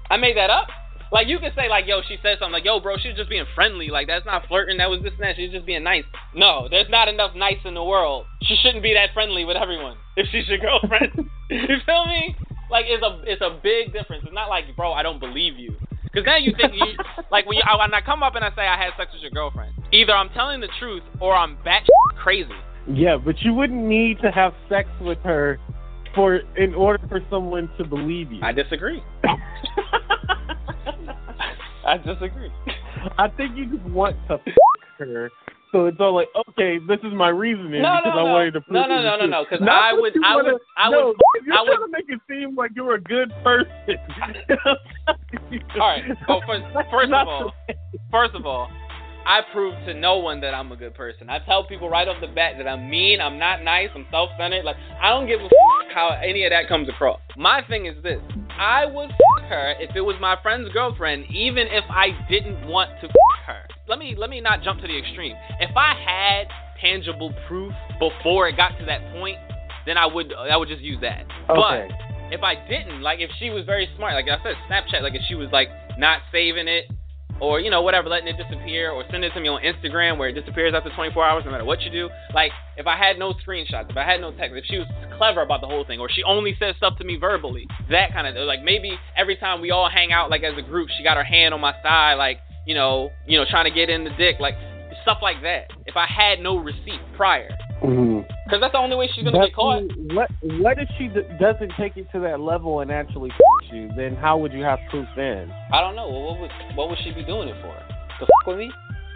I 0.09 0.17
made 0.17 0.37
that 0.37 0.51
up. 0.51 0.69
Like 1.13 1.27
you 1.29 1.39
can 1.39 1.53
say 1.57 1.69
like, 1.69 1.87
yo, 1.87 2.01
she 2.07 2.17
said 2.23 2.39
something 2.39 2.53
like, 2.53 2.65
yo, 2.65 2.81
bro, 2.81 2.97
she's 2.97 3.17
just 3.17 3.29
being 3.29 3.45
friendly. 3.57 3.89
Like 3.89 4.07
that's 4.07 4.25
not 4.25 4.47
flirting. 4.47 4.79
That 4.79 4.89
was 4.89 5.01
this 5.03 5.13
and 5.19 5.23
that. 5.23 5.35
She's 5.37 5.51
just 5.51 5.67
being 5.67 5.83
nice. 5.83 6.05
No, 6.35 6.69
there's 6.71 6.89
not 6.91 7.09
enough 7.09 7.35
nice 7.35 7.59
in 7.65 7.75
the 7.75 7.85
world. 7.85 8.27
She 8.43 8.57
shouldn't 8.63 8.83
be 8.85 8.95
that 8.95 9.11
friendly 9.15 9.45
with 9.45 9.57
everyone 9.57 9.97
if 10.17 10.29
she's 10.31 10.47
your 10.49 10.59
girlfriend. 10.59 11.11
you 11.51 11.77
feel 11.85 12.07
me? 12.07 12.37
Like 12.75 12.87
it's 12.89 13.05
a 13.05 13.23
it's 13.25 13.41
a 13.41 13.61
big 13.63 13.93
difference. 13.93 14.25
It's 14.27 14.35
not 14.35 14.49
like, 14.49 14.65
bro, 14.75 14.93
I 14.93 15.05
don't 15.05 15.21
believe 15.21 15.57
you. 15.57 15.77
Because 16.03 16.27
now 16.27 16.37
you 16.39 16.53
think 16.61 16.75
you 16.75 16.83
like 17.31 17.47
when 17.47 17.57
you 17.57 17.63
I, 17.65 17.77
when 17.79 17.95
I 17.95 18.01
come 18.01 18.25
up 18.25 18.35
and 18.35 18.45
I 18.45 18.51
say 18.51 18.63
I 18.63 18.77
had 18.77 18.91
sex 18.99 19.13
with 19.13 19.23
your 19.23 19.31
girlfriend, 19.31 19.73
either 19.93 20.13
I'm 20.13 20.29
telling 20.31 20.61
the 20.61 20.69
truth 20.81 21.05
or 21.21 21.37
I'm 21.37 21.57
bat 21.63 21.85
crazy. 22.21 22.51
Yeah, 22.89 23.17
but 23.17 23.41
you 23.43 23.55
wouldn't 23.55 23.85
need 23.85 24.19
to 24.23 24.31
have 24.33 24.55
sex 24.69 24.89
with 25.01 25.19
her 25.19 25.61
for 26.17 26.41
in 26.57 26.75
order 26.75 27.07
for 27.07 27.21
someone 27.31 27.71
to 27.79 27.85
believe 27.85 28.33
you. 28.33 28.41
I 28.43 28.51
disagree. 28.51 29.01
I 31.87 31.97
disagree. 31.99 32.51
I 33.19 33.29
think 33.29 33.57
you 33.57 33.67
just 33.77 33.89
want 33.91 34.17
to 34.27 34.35
f- 34.47 34.55
her. 34.99 35.31
So 35.75 35.87
it's 35.87 35.97
all 35.99 36.15
like, 36.15 36.29
okay, 36.51 36.79
this 36.87 37.01
is 37.03 37.13
my 37.13 37.31
reasoning 37.31 37.83
No, 37.83 37.99
because 37.99 38.15
no, 38.15 38.21
I 38.21 38.25
no. 38.25 38.33
wanted 38.33 38.51
to 38.55 38.61
prove 38.61 38.75
No, 38.75 38.87
no, 38.87 39.03
no, 39.03 39.17
no, 39.19 39.27
no, 39.27 39.45
'cause 39.45 39.59
I 39.61 39.93
would- 39.93 40.15
I 40.25 40.37
would- 40.37 40.61
I 40.77 40.89
no, 40.89 41.07
would- 41.09 41.17
You're 41.45 41.53
I 41.53 41.57
trying 41.57 41.69
would- 41.81 41.87
to 41.87 41.89
make 41.91 42.05
it 42.09 42.21
seem 42.31 42.55
like 42.55 42.71
you're 42.77 42.95
a 42.95 43.01
good 43.01 43.33
person. 43.43 43.99
All 45.75 45.81
right. 45.81 46.05
Oh, 46.29 46.41
first, 46.47 46.63
first 46.93 47.13
of 47.13 47.27
all, 47.29 47.53
first 48.13 48.35
of 48.37 48.47
all, 48.47 48.71
I 49.27 49.41
prove 49.53 49.75
to 49.87 49.95
no 49.95 50.19
one 50.19 50.41
that 50.43 50.55
I'm 50.55 50.71
a 50.71 50.77
good 50.77 50.95
person. 50.95 51.29
I 51.29 51.41
tell 51.41 51.65
people 51.67 51.89
right 51.91 52.07
off 52.07 52.21
the 52.21 52.29
bat 52.29 52.53
that 52.59 52.69
I'm 52.69 52.89
mean, 52.89 53.21
I'm 53.21 53.39
not 53.41 53.65
nice, 53.65 53.89
I'm 53.97 54.07
self-centered. 54.13 54.65
Like 54.65 54.77
I 55.03 55.09
don't 55.11 55.27
give 55.27 55.41
a 55.41 55.47
f- 55.47 55.51
how 55.93 56.11
any 56.23 56.45
of 56.45 56.51
that 56.51 56.69
comes 56.69 56.89
across. 56.89 57.19
My 57.37 57.63
thing 57.69 57.87
is 57.87 58.01
this: 58.03 58.21
I 58.57 58.85
would 58.87 59.11
f- 59.11 59.49
her 59.49 59.75
if 59.81 59.97
it 59.97 60.03
was 60.03 60.15
my 60.21 60.37
friend's 60.43 60.69
girlfriend, 60.73 61.25
even 61.31 61.67
if 61.67 61.85
I 61.91 62.11
didn't 62.31 62.65
want 62.69 62.91
to 63.01 63.07
f- 63.09 63.15
her. 63.47 63.63
Let 63.87 63.99
me 63.99 64.15
let 64.17 64.31
me 64.31 64.41
not 64.41 64.63
jump 64.63 64.81
to 64.81 64.87
the 64.87 64.99
extreme. 64.99 65.37
If 65.61 65.77
I 65.77 65.93
had 65.95 66.49
tangible 66.81 67.35
proof 67.47 67.73
before 67.99 68.49
it 68.49 68.57
got 68.57 68.79
to 68.79 68.85
that 68.87 69.13
point, 69.13 69.37
then 69.87 69.99
I 69.99 70.07
would 70.07 70.33
I 70.33 70.57
would 70.57 70.69
just 70.69 70.81
use 70.81 71.01
that. 71.03 71.25
Okay. 71.51 71.89
But 71.91 72.33
if 72.33 72.43
I 72.43 72.55
didn't, 72.69 73.03
like 73.03 73.21
if 73.21 73.31
she 73.39 73.51
was 73.51 73.65
very 73.67 73.89
smart, 73.97 74.15
like 74.15 74.25
I 74.25 74.43
said, 74.43 74.57
Snapchat, 74.71 75.03
like 75.03 75.15
if 75.15 75.23
she 75.29 75.35
was 75.35 75.49
like 75.53 75.69
not 75.99 76.21
saving 76.33 76.67
it 76.67 76.91
or 77.41 77.61
you 77.61 77.69
know 77.69 77.83
whatever, 77.83 78.09
letting 78.09 78.29
it 78.29 78.37
disappear, 78.37 78.91
or 78.91 79.05
sending 79.11 79.31
it 79.31 79.35
to 79.35 79.41
me 79.41 79.49
on 79.49 79.61
Instagram 79.61 80.19
where 80.19 80.29
it 80.29 80.33
disappears 80.33 80.73
after 80.75 80.91
24 80.95 81.25
hours, 81.25 81.43
no 81.45 81.51
matter 81.51 81.65
what 81.65 81.83
you 81.83 81.91
do. 81.91 82.09
Like 82.33 82.53
if 82.77 82.87
I 82.87 82.97
had 82.97 83.19
no 83.19 83.35
screenshots, 83.35 83.91
if 83.91 83.97
I 83.97 84.05
had 84.05 84.21
no 84.21 84.31
text, 84.33 84.57
if 84.57 84.65
she 84.65 84.79
was 84.79 84.87
clever 85.19 85.43
about 85.43 85.61
the 85.61 85.67
whole 85.67 85.85
thing, 85.85 86.01
or 86.01 86.09
she 86.09 86.23
only 86.23 86.57
said 86.59 86.75
stuff 86.77 86.97
to 86.99 87.05
me 87.05 87.17
verbally, 87.17 87.67
that 87.91 88.13
kind 88.13 88.27
of 88.27 88.35
like 88.47 88.63
maybe 88.63 88.99
every 89.17 89.37
time 89.37 89.61
we 89.61 89.71
all 89.71 89.91
hang 89.91 90.13
out 90.13 90.31
like 90.31 90.43
as 90.43 90.57
a 90.57 90.63
group, 90.63 90.89
she 90.97 91.05
got 91.05 91.19
her 91.19 91.25
hand 91.25 91.53
on 91.53 91.61
my 91.61 91.75
side, 91.83 92.15
like 92.15 92.39
you 92.67 92.75
know, 92.75 93.11
you 93.27 93.39
know, 93.39 93.45
trying 93.49 93.65
to 93.65 93.71
get 93.71 93.91
in 93.91 94.05
the 94.05 94.11
dick, 94.19 94.37
like 94.41 94.55
stuff 95.03 95.19
like 95.23 95.43
that. 95.43 95.71
If 95.87 95.97
I 95.97 96.07
had 96.07 96.41
no 96.41 96.57
receipt 96.57 97.01
prior, 97.17 97.51
mm-hmm. 97.83 98.21
because 98.45 98.61
that's 98.61 98.73
the 98.73 98.79
only 98.79 98.97
way 98.97 99.09
she's 99.15 99.25
gonna 99.25 99.39
But 99.39 99.47
get 99.47 99.55
caught. 99.55 99.83
What 100.15 100.31
what 100.61 100.79
if 100.79 100.89
she 100.99 101.09
d- 101.09 101.29
doesn't 101.41 101.73
take 101.79 101.97
it 101.97 102.07
to 102.13 102.21
that 102.21 102.41
level 102.41 102.81
and 102.81 102.91
actually 102.91 103.31
f- 103.31 103.73
you? 103.73 103.91
Then 103.97 104.17
how 104.17 104.39
would 104.39 104.53
you 104.53 104.63
have 104.63 104.79
proof 104.91 105.07
then? 105.17 105.53
I 105.73 105.81
don't 105.81 105.97
know. 105.97 106.09
Well, 106.09 106.23
what 106.23 106.41
would 106.41 106.51
what 106.75 106.89
would 106.89 106.99
she 107.05 107.13
be 107.13 107.25
doing 107.25 107.49
it 107.49 107.57
for? 107.63 107.75
To 107.75 108.21
fuck 108.21 108.47
with 108.47 108.59
me? 108.59 108.71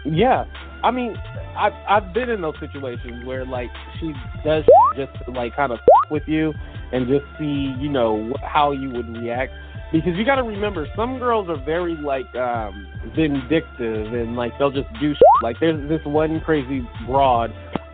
Yeah, 0.05 0.45
I 0.83 0.91
mean, 0.91 1.15
I've 1.57 1.73
I've 1.89 2.13
been 2.13 2.29
in 2.29 2.41
those 2.41 2.55
situations 2.59 3.25
where 3.25 3.45
like 3.45 3.69
she 3.99 4.13
does 4.45 4.63
just 4.95 5.11
to, 5.25 5.31
like 5.31 5.55
kind 5.55 5.71
of 5.71 5.79
f- 5.79 6.11
with 6.11 6.23
you 6.25 6.53
and 6.91 7.07
just 7.07 7.25
see 7.37 7.75
you 7.79 7.89
know 7.89 8.33
how 8.43 8.71
you 8.71 8.89
would 8.91 9.09
react 9.17 9.51
because 9.91 10.15
you 10.15 10.25
got 10.25 10.35
to 10.35 10.43
remember 10.43 10.87
some 10.95 11.17
girls 11.19 11.49
are 11.49 11.63
very 11.65 11.95
like 11.95 12.33
um 12.35 12.87
vindictive 13.15 14.13
and 14.13 14.35
like 14.35 14.51
they'll 14.59 14.71
just 14.71 14.87
do 14.99 15.13
shit. 15.13 15.21
like 15.43 15.55
there's 15.59 15.87
this 15.89 16.01
one 16.05 16.39
crazy 16.41 16.87
broad 17.05 17.51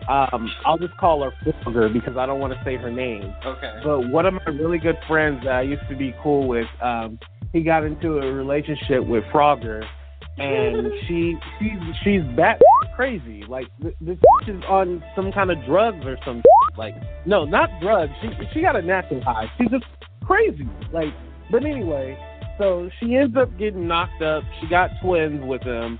um 0.08 0.50
I'll 0.64 0.78
just 0.78 0.96
call 0.98 1.22
her 1.24 1.32
Frogger 1.64 1.92
because 1.92 2.16
I 2.16 2.26
don't 2.26 2.38
want 2.40 2.52
to 2.52 2.60
say 2.64 2.76
her 2.76 2.90
name 2.90 3.32
Okay. 3.44 3.72
but 3.82 4.08
one 4.08 4.26
of 4.26 4.34
my 4.34 4.44
really 4.52 4.78
good 4.78 4.96
friends 5.08 5.40
that 5.44 5.52
I 5.54 5.62
used 5.62 5.82
to 5.90 5.96
be 5.96 6.14
cool 6.22 6.46
with, 6.46 6.66
um, 6.82 7.18
he 7.52 7.62
got 7.62 7.84
into 7.84 8.18
a 8.18 8.32
relationship 8.32 9.04
with 9.06 9.24
Frogger, 9.32 9.84
and 10.38 10.92
she 11.08 11.34
she's 11.58 11.78
she's 12.04 12.20
bat 12.36 12.60
crazy. 12.94 13.44
Like 13.48 13.66
th- 13.82 13.94
this 14.00 14.18
is 14.46 14.62
on 14.68 15.02
some 15.16 15.32
kind 15.32 15.50
of 15.50 15.58
drugs 15.66 16.04
or 16.06 16.16
some 16.24 16.42
like 16.76 16.94
no, 17.24 17.44
not 17.44 17.68
drugs. 17.80 18.12
She 18.22 18.28
she 18.52 18.60
got 18.60 18.76
a 18.76 18.82
natural 18.82 19.22
high. 19.22 19.50
She's 19.58 19.70
just 19.70 19.84
crazy. 20.24 20.68
Like, 20.92 21.14
but 21.50 21.64
anyway, 21.64 22.18
so 22.58 22.90
she 23.00 23.16
ends 23.16 23.36
up 23.36 23.56
getting 23.58 23.86
knocked 23.86 24.22
up. 24.22 24.42
She 24.60 24.68
got 24.68 24.90
twins 25.02 25.42
with 25.44 25.62
him, 25.62 25.98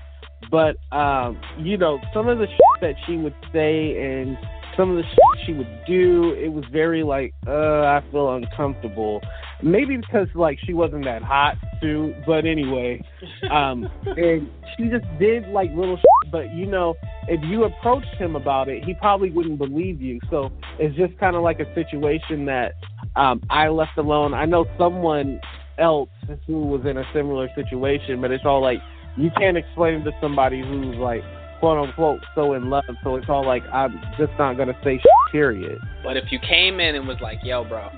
but 0.51 0.77
um, 0.95 1.39
you 1.59 1.77
know 1.77 1.99
some 2.13 2.27
of 2.27 2.37
the 2.37 2.47
shit 2.47 2.81
that 2.81 2.95
she 3.05 3.17
would 3.17 3.35
say 3.53 3.97
and 3.97 4.37
some 4.77 4.91
of 4.91 4.97
the 4.97 5.03
shit 5.03 5.45
she 5.45 5.53
would 5.53 5.79
do, 5.87 6.35
it 6.37 6.49
was 6.49 6.63
very 6.71 7.03
like, 7.03 7.33
uh, 7.47 7.51
I 7.51 8.03
feel 8.11 8.35
uncomfortable. 8.35 9.19
Maybe 9.63 9.97
because 9.97 10.27
like 10.35 10.59
she 10.63 10.73
wasn't 10.73 11.05
that 11.05 11.23
hot 11.23 11.55
too, 11.81 12.13
but 12.27 12.45
anyway, 12.45 13.03
um, 13.49 13.89
and 14.05 14.47
she 14.77 14.89
just 14.89 15.05
did 15.19 15.47
like 15.47 15.71
little 15.71 15.97
shit. 15.97 16.31
But 16.31 16.53
you 16.53 16.67
know, 16.67 16.93
if 17.27 17.41
you 17.49 17.63
approached 17.63 18.15
him 18.17 18.35
about 18.35 18.69
it, 18.69 18.83
he 18.85 18.93
probably 18.93 19.31
wouldn't 19.31 19.57
believe 19.57 19.99
you. 19.99 20.19
So 20.29 20.51
it's 20.77 20.95
just 20.95 21.17
kind 21.19 21.35
of 21.35 21.41
like 21.41 21.59
a 21.59 21.73
situation 21.73 22.45
that 22.45 22.73
um, 23.17 23.41
I 23.49 23.67
left 23.67 23.97
alone. 23.97 24.33
I 24.33 24.45
know 24.45 24.65
someone 24.77 25.39
else 25.77 26.09
who 26.45 26.67
was 26.67 26.85
in 26.85 26.97
a 26.97 27.03
similar 27.13 27.49
situation, 27.55 28.21
but 28.21 28.31
it's 28.31 28.45
all 28.45 28.61
like 28.61 28.79
you 29.15 29.31
can't 29.37 29.57
explain 29.57 30.03
to 30.03 30.11
somebody 30.21 30.61
who's 30.61 30.95
like 30.95 31.21
quote 31.59 31.77
unquote 31.87 32.19
so 32.35 32.53
in 32.53 32.69
love. 32.69 32.83
So 33.03 33.15
it's 33.15 33.27
all 33.29 33.45
like 33.45 33.63
I'm 33.73 33.99
just 34.17 34.31
not 34.37 34.57
gonna 34.57 34.77
say 34.83 34.97
shit, 34.97 35.31
period. 35.31 35.79
But 36.03 36.17
if 36.17 36.31
you 36.31 36.39
came 36.39 36.79
in 36.79 36.95
and 36.95 37.07
was 37.07 37.17
like, 37.21 37.39
"Yo, 37.43 37.63
bro, 37.63 37.89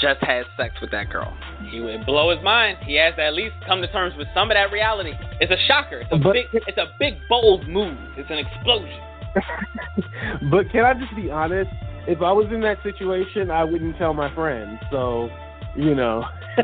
just 0.00 0.20
had 0.22 0.44
sex 0.58 0.74
with 0.80 0.90
that 0.90 1.08
girl," 1.10 1.34
he 1.70 1.80
would 1.80 2.04
blow 2.04 2.34
his 2.34 2.42
mind. 2.44 2.78
He 2.84 2.96
has 2.96 3.14
to 3.16 3.22
at 3.22 3.34
least 3.34 3.54
come 3.66 3.80
to 3.80 3.88
terms 3.88 4.14
with 4.18 4.28
some 4.34 4.50
of 4.50 4.54
that 4.56 4.70
reality. 4.70 5.12
It's 5.40 5.50
a 5.52 5.66
shocker. 5.66 6.00
It's 6.00 6.12
a 6.12 6.18
But- 6.18 6.34
big. 6.34 6.46
It's 6.52 6.78
a 6.78 6.88
big 6.98 7.14
bold 7.28 7.66
move. 7.68 7.96
It's 8.18 8.30
an 8.30 8.38
explosion. 8.38 9.00
but 10.50 10.70
can 10.70 10.84
I 10.84 10.94
just 10.94 11.14
be 11.14 11.30
honest? 11.30 11.70
If 12.08 12.22
I 12.22 12.30
was 12.32 12.46
in 12.52 12.60
that 12.60 12.82
situation, 12.82 13.50
I 13.50 13.64
wouldn't 13.64 13.96
tell 13.98 14.14
my 14.14 14.32
friends. 14.34 14.78
So, 14.92 15.28
you 15.76 15.94
know, 15.94 16.22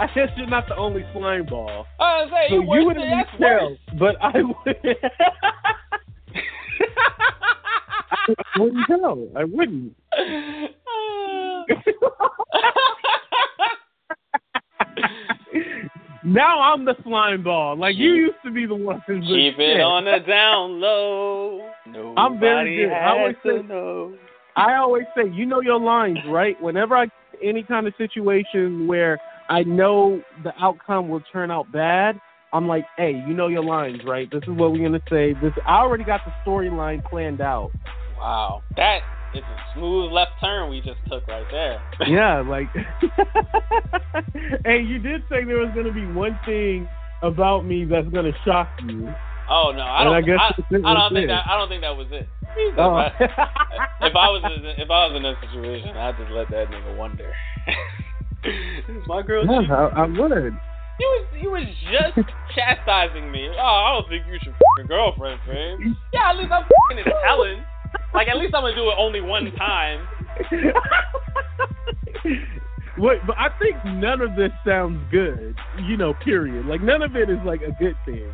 I 0.00 0.06
guess 0.14 0.28
you're 0.36 0.46
not 0.48 0.66
the 0.68 0.76
only 0.76 1.04
slime 1.12 1.44
ball. 1.46 1.86
I 2.00 2.24
was 2.24 2.30
So 2.48 2.54
you 2.56 2.62
wouldn't 2.86 3.28
tell, 3.38 3.76
but 3.98 4.16
I 4.22 4.42
would. 4.42 4.76
I 8.28 8.34
wouldn't 8.58 8.86
tell. 8.86 9.28
I 9.36 9.44
wouldn't. 9.44 9.94
now 16.24 16.60
I'm 16.60 16.84
the 16.84 16.94
slime 17.02 17.42
ball. 17.42 17.76
Like 17.76 17.96
you 17.96 18.14
used 18.14 18.36
to 18.44 18.50
be 18.50 18.66
the 18.66 18.74
one 18.74 19.02
Keep 19.06 19.58
it 19.58 19.76
shit. 19.76 19.80
on 19.80 20.04
the 20.04 20.18
down 20.26 20.80
low. 20.80 21.68
Nobody 21.86 22.14
I'm 22.16 22.40
very 22.40 22.76
good. 22.76 22.92
I 22.92 23.02
has 23.02 23.10
always 23.18 23.36
to 23.44 23.62
say- 23.62 23.66
know. 23.68 24.14
I 24.56 24.74
always 24.76 25.04
say, 25.16 25.30
you 25.30 25.46
know 25.46 25.60
your 25.60 25.80
lines, 25.80 26.18
right? 26.28 26.60
Whenever 26.60 26.96
I 26.96 27.06
any 27.42 27.62
kind 27.62 27.86
of 27.86 27.94
situation 27.98 28.86
where 28.86 29.18
I 29.48 29.62
know 29.62 30.22
the 30.44 30.52
outcome 30.60 31.08
will 31.08 31.22
turn 31.32 31.50
out 31.50 31.70
bad, 31.72 32.20
I'm 32.52 32.68
like, 32.68 32.84
hey, 32.96 33.12
you 33.26 33.34
know 33.34 33.48
your 33.48 33.64
lines, 33.64 34.00
right? 34.04 34.30
This 34.30 34.42
is 34.42 34.50
what 34.50 34.72
we're 34.72 34.86
gonna 34.86 35.02
say. 35.10 35.32
This 35.34 35.52
I 35.66 35.78
already 35.78 36.04
got 36.04 36.20
the 36.24 36.32
storyline 36.46 37.02
planned 37.04 37.40
out. 37.40 37.70
Wow, 38.18 38.62
that 38.76 39.00
is 39.34 39.42
a 39.42 39.78
smooth 39.78 40.12
left 40.12 40.32
turn 40.40 40.68
we 40.70 40.80
just 40.80 40.98
took 41.10 41.26
right 41.28 41.46
there. 41.50 41.80
Yeah, 42.06 42.40
like 42.40 42.68
Hey, 44.64 44.82
you 44.82 44.98
did 44.98 45.22
say 45.30 45.44
there 45.44 45.58
was 45.58 45.70
gonna 45.74 45.92
be 45.92 46.06
one 46.06 46.38
thing 46.44 46.88
about 47.22 47.64
me 47.64 47.84
that's 47.84 48.08
gonna 48.08 48.32
shock 48.44 48.68
you. 48.86 49.08
Oh 49.48 49.72
no, 49.74 49.82
I 49.82 50.04
don't. 50.04 50.14
I 50.14 50.20
guess 50.20 50.38
I, 50.38 50.44
I 50.46 50.78
don't 50.78 50.84
right 50.84 51.12
think 51.12 51.28
that. 51.28 51.44
I 51.46 51.56
don't 51.56 51.68
think 51.68 51.82
that 51.82 51.96
was 51.96 52.08
it. 52.10 52.28
Oh. 52.78 52.98
if 53.20 54.14
I 54.16 54.28
was 54.28 54.42
in, 54.44 54.64
if 54.80 54.90
I 54.90 55.06
was 55.06 55.16
in 55.16 55.22
that 55.22 55.40
situation, 55.40 55.96
I'd 55.96 56.16
just 56.16 56.30
let 56.30 56.50
that 56.50 56.68
nigga 56.68 56.96
wonder. 56.96 57.32
my 59.06 59.22
girl? 59.22 59.44
Yeah, 59.46 59.60
cheating? 59.60 59.72
I, 59.72 60.02
I 60.02 60.06
would. 60.06 60.54
You 61.00 61.08
was 61.08 61.26
you 61.40 61.50
was 61.50 61.66
just 61.90 62.28
chastising 62.54 63.30
me. 63.32 63.48
Oh, 63.58 63.62
I 63.62 63.92
don't 63.94 64.08
think 64.08 64.26
you 64.26 64.38
should 64.42 64.52
f 64.52 64.60
your 64.78 64.86
girlfriend, 64.86 65.40
fam. 65.46 65.96
Yeah, 66.12 66.30
at 66.30 66.36
least 66.36 66.52
I'm 66.52 66.64
fing 66.88 66.98
it, 66.98 67.06
Helen. 67.24 67.64
Like 68.14 68.28
at 68.28 68.36
least 68.36 68.54
I'm 68.54 68.62
gonna 68.62 68.76
do 68.76 68.90
it 68.90 68.94
only 68.98 69.20
one 69.20 69.50
time. 69.56 70.06
Wait, 72.98 73.20
but 73.26 73.36
I 73.38 73.48
think 73.58 73.76
none 73.84 74.20
of 74.20 74.36
this 74.36 74.52
sounds 74.66 75.00
good. 75.10 75.56
You 75.88 75.96
know, 75.96 76.14
period. 76.22 76.66
Like 76.66 76.82
none 76.82 77.02
of 77.02 77.16
it 77.16 77.30
is 77.30 77.38
like 77.44 77.62
a 77.62 77.72
good 77.82 77.96
thing. 78.04 78.32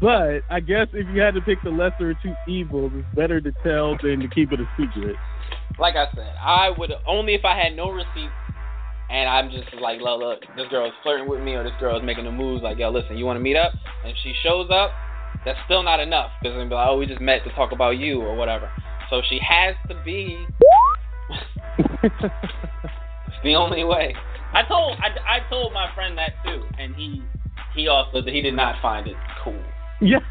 But 0.00 0.42
I 0.50 0.60
guess 0.60 0.88
if 0.92 1.06
you 1.14 1.20
had 1.20 1.34
to 1.34 1.40
pick 1.40 1.62
the 1.62 1.70
lesser 1.70 2.10
of 2.10 2.16
two 2.22 2.34
evils, 2.48 2.92
it's 2.94 3.06
better 3.14 3.40
to 3.40 3.52
tell 3.62 3.96
than 4.02 4.20
to 4.20 4.28
keep 4.28 4.52
it 4.52 4.60
a 4.60 4.68
secret. 4.78 5.16
Like 5.78 5.94
I 5.94 6.06
said, 6.14 6.32
I 6.40 6.70
would 6.76 6.90
only 7.06 7.34
if 7.34 7.44
I 7.44 7.56
had 7.56 7.74
no 7.76 7.90
receipts 7.90 8.32
and 9.08 9.28
I'm 9.28 9.50
just 9.50 9.72
like, 9.80 10.00
look, 10.00 10.20
look, 10.20 10.40
this 10.56 10.66
girl 10.68 10.86
is 10.86 10.92
flirting 11.02 11.28
with 11.28 11.40
me 11.40 11.54
or 11.54 11.62
this 11.62 11.72
girl 11.78 11.96
is 11.96 12.04
making 12.04 12.24
the 12.24 12.32
moves. 12.32 12.62
Like, 12.62 12.78
yo, 12.78 12.90
listen, 12.90 13.16
you 13.16 13.24
want 13.24 13.36
to 13.36 13.40
meet 13.40 13.56
up? 13.56 13.72
And 14.02 14.12
if 14.12 14.16
she 14.22 14.34
shows 14.42 14.68
up, 14.70 14.90
that's 15.44 15.58
still 15.64 15.82
not 15.82 16.00
enough 16.00 16.30
because 16.42 16.56
gonna 16.56 16.68
be 16.68 16.74
like, 16.74 16.88
oh, 16.88 16.98
we 16.98 17.06
just 17.06 17.20
met 17.20 17.44
to 17.44 17.52
talk 17.52 17.72
about 17.72 17.90
you 17.90 18.20
or 18.20 18.34
whatever. 18.36 18.70
So 19.10 19.22
she 19.28 19.38
has 19.46 19.76
to 19.88 19.94
be. 20.04 20.44
It's 22.02 22.12
the 23.44 23.54
only 23.54 23.84
way. 23.84 24.14
I 24.52 24.62
told 24.64 24.98
I, 24.98 25.36
I 25.36 25.48
told 25.48 25.72
my 25.72 25.88
friend 25.94 26.18
that 26.18 26.32
too, 26.44 26.64
and 26.78 26.94
he 26.96 27.22
he 27.74 27.88
also 27.88 28.22
he 28.22 28.40
did 28.40 28.54
not 28.54 28.80
find 28.82 29.06
it 29.06 29.16
cool. 29.44 29.62
Yeah. 30.00 30.18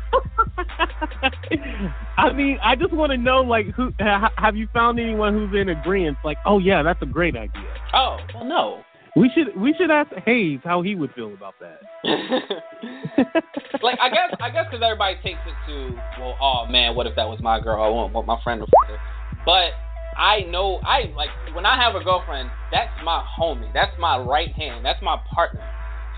I 2.18 2.34
mean, 2.34 2.58
I 2.64 2.76
just 2.76 2.94
want 2.94 3.12
to 3.12 3.18
know, 3.18 3.42
like, 3.42 3.68
who 3.76 3.92
ha, 4.00 4.30
have 4.38 4.56
you 4.56 4.68
found 4.74 5.00
anyone 5.00 5.34
who's 5.34 5.54
in 5.60 5.70
agreement? 5.70 6.18
Like, 6.24 6.38
oh 6.46 6.60
yeah, 6.60 6.84
that's 6.84 7.02
a 7.02 7.06
great 7.06 7.36
idea. 7.36 7.66
Oh 7.94 8.18
well, 8.34 8.46
no. 8.46 8.82
We 9.16 9.30
should 9.34 9.56
we 9.60 9.74
should 9.80 9.92
ask 9.92 10.12
Hayes 10.26 10.60
how 10.64 10.82
he 10.82 10.96
would 10.96 11.14
feel 11.14 11.34
about 11.34 11.54
that. 11.62 11.80
like 13.82 13.98
I 14.02 14.10
guess 14.10 14.36
I 14.42 14.50
guess 14.50 14.66
because 14.70 14.84
everybody 14.84 15.16
takes 15.24 15.40
it 15.48 15.56
to 15.68 15.96
well, 16.20 16.36
oh 16.42 16.66
man, 16.70 16.96
what 16.96 17.08
if 17.08 17.16
that 17.16 17.24
was 17.24 17.40
my 17.42 17.62
girl? 17.62 17.82
I 17.82 17.88
want, 17.88 18.14
want 18.14 18.28
my 18.28 18.38
friend 18.44 18.60
to 18.60 18.66
f 18.66 18.70
her. 18.90 18.98
But 19.46 19.72
I 20.20 20.42
know 20.50 20.82
I 20.84 21.14
like 21.16 21.30
when 21.56 21.66
I 21.66 21.82
have 21.82 21.96
a 21.96 22.04
girlfriend, 22.04 22.50
that's 22.74 22.92
my 23.06 23.24
homie, 23.40 23.72
that's 23.74 23.98
my 23.98 24.18
right 24.18 24.52
hand, 24.52 24.84
that's 24.84 25.02
my 25.02 25.16
partner. 25.34 25.64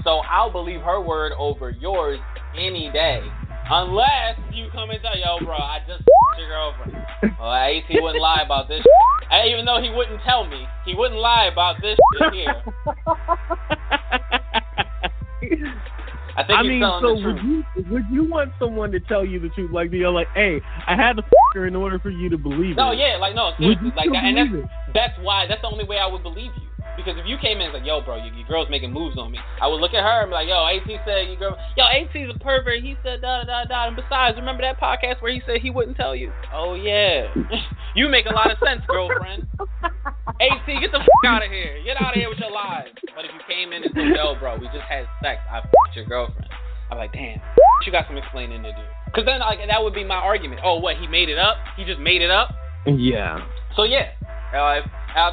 So 0.04 0.22
I'll 0.30 0.52
believe 0.52 0.82
her 0.82 1.00
word 1.00 1.34
over 1.38 1.70
yours 1.70 2.20
any 2.56 2.90
day, 2.92 3.22
unless 3.70 4.38
you 4.54 4.68
come 4.72 4.90
and 4.92 5.02
tell 5.02 5.18
yo, 5.18 5.40
bro, 5.46 5.56
I 5.56 5.80
just 5.88 6.02
f***ed 6.02 6.40
your 6.40 6.50
girlfriend. 6.50 6.94
Well, 7.40 7.52
AT 7.54 7.72
least 7.74 7.86
he 7.90 8.00
wouldn't 8.00 8.22
lie 8.22 8.42
about 8.46 8.68
this. 8.68 8.82
And 9.30 9.52
even 9.52 9.66
though 9.66 9.82
he 9.82 9.90
wouldn't 9.90 10.22
tell 10.24 10.48
me, 10.48 10.64
he 10.86 10.96
wouldn't 10.96 11.20
lie 11.20 11.50
about 11.52 11.82
this 11.82 11.98
shit 12.18 12.34
here. 12.34 12.64
I 16.38 16.44
think 16.46 16.60
I 16.60 16.62
he's 16.64 16.70
mean, 16.70 16.80
telling 16.80 17.02
so 17.04 17.16
the 17.16 17.22
truth. 17.22 17.36
would 17.36 17.44
you 17.44 17.92
would 17.92 18.04
you 18.10 18.24
want 18.30 18.52
someone 18.60 18.92
to 18.92 19.00
tell 19.02 19.26
you 19.26 19.40
the 19.40 19.50
truth? 19.50 19.72
Like, 19.74 19.92
you're 19.92 20.12
like, 20.12 20.28
hey, 20.34 20.62
I 20.88 20.96
had 20.96 21.18
to 21.18 21.24
f 21.24 21.30
her 21.56 21.66
in 21.68 21.76
order 21.76 22.00
for 22.00 22.10
you 22.10 22.30
to 22.30 22.38
believe 22.38 22.78
No, 22.78 22.92
it. 22.92 23.00
yeah, 23.00 23.18
like 23.20 23.36
no, 23.36 23.52
seriously, 23.60 23.92
like 23.98 24.10
that, 24.14 24.24
and 24.24 24.38
that's 24.38 24.64
it? 24.64 24.70
that's 24.94 25.14
why 25.22 25.46
that's 25.48 25.62
the 25.62 25.68
only 25.68 25.84
way 25.84 25.98
I 25.98 26.08
would 26.08 26.24
believe 26.24 26.52
you. 26.56 26.67
Because 26.98 27.14
if 27.16 27.30
you 27.30 27.38
came 27.38 27.62
in 27.62 27.70
and 27.70 27.74
was 27.74 27.80
like, 27.80 27.88
yo, 27.88 28.02
bro, 28.02 28.18
your, 28.18 28.34
your 28.34 28.48
girl's 28.50 28.74
making 28.74 28.92
moves 28.92 29.16
on 29.22 29.30
me, 29.32 29.38
I 29.62 29.70
would 29.70 29.80
look 29.80 29.94
at 29.94 30.02
her 30.02 30.26
and 30.26 30.34
be 30.34 30.36
like, 30.36 30.50
yo, 30.50 30.66
AT 30.66 30.90
said 31.06 31.30
your 31.30 31.38
girl, 31.38 31.56
yo, 31.78 31.86
AT's 31.86 32.34
a 32.34 32.38
pervert. 32.42 32.82
He 32.82 32.98
said 33.06 33.22
da 33.22 33.46
da 33.46 33.46
da 33.46 33.70
da. 33.70 33.88
And 33.88 33.96
besides, 33.96 34.36
remember 34.36 34.66
that 34.66 34.82
podcast 34.82 35.22
where 35.22 35.32
he 35.32 35.46
said 35.46 35.62
he 35.62 35.70
wouldn't 35.70 35.96
tell 35.96 36.18
you? 36.18 36.34
Oh 36.52 36.74
yeah, 36.74 37.30
you 37.96 38.10
make 38.10 38.26
a 38.26 38.34
lot 38.34 38.50
of 38.50 38.58
sense, 38.60 38.82
girlfriend. 38.90 39.48
AT, 40.42 40.66
get 40.68 40.92
the 40.92 41.00
fuck 41.00 41.24
out 41.26 41.46
of 41.46 41.50
here. 41.54 41.78
Get 41.86 42.02
out 42.02 42.14
of 42.14 42.20
here 42.20 42.30
with 42.30 42.42
your 42.42 42.52
lies. 42.52 42.94
But 43.16 43.26
if 43.26 43.32
you 43.32 43.42
came 43.48 43.74
in 43.74 43.86
and 43.86 43.94
said, 43.94 44.18
yo, 44.18 44.36
bro, 44.38 44.58
we 44.58 44.66
just 44.74 44.86
had 44.90 45.06
sex. 45.22 45.42
I 45.50 45.60
f***ed 45.60 45.96
your 45.96 46.06
girlfriend. 46.06 46.50
I'm 46.92 46.98
like, 46.98 47.14
damn, 47.14 47.42
you 47.86 47.92
got 47.92 48.06
some 48.08 48.18
explaining 48.18 48.64
to 48.64 48.72
do. 48.72 48.86
Because 49.06 49.26
then, 49.26 49.40
like, 49.40 49.60
that 49.60 49.82
would 49.82 49.94
be 49.94 50.04
my 50.04 50.16
argument. 50.16 50.62
Oh, 50.64 50.80
what? 50.80 50.98
He 50.98 51.08
made 51.08 51.30
it 51.30 51.38
up? 51.38 51.58
He 51.76 51.86
just 51.86 52.00
made 52.00 52.22
it 52.22 52.32
up? 52.32 52.50
Yeah. 52.86 53.44
So 53.76 53.84
yeah, 53.84 54.16
uh, 54.54 54.80
if 54.80 54.86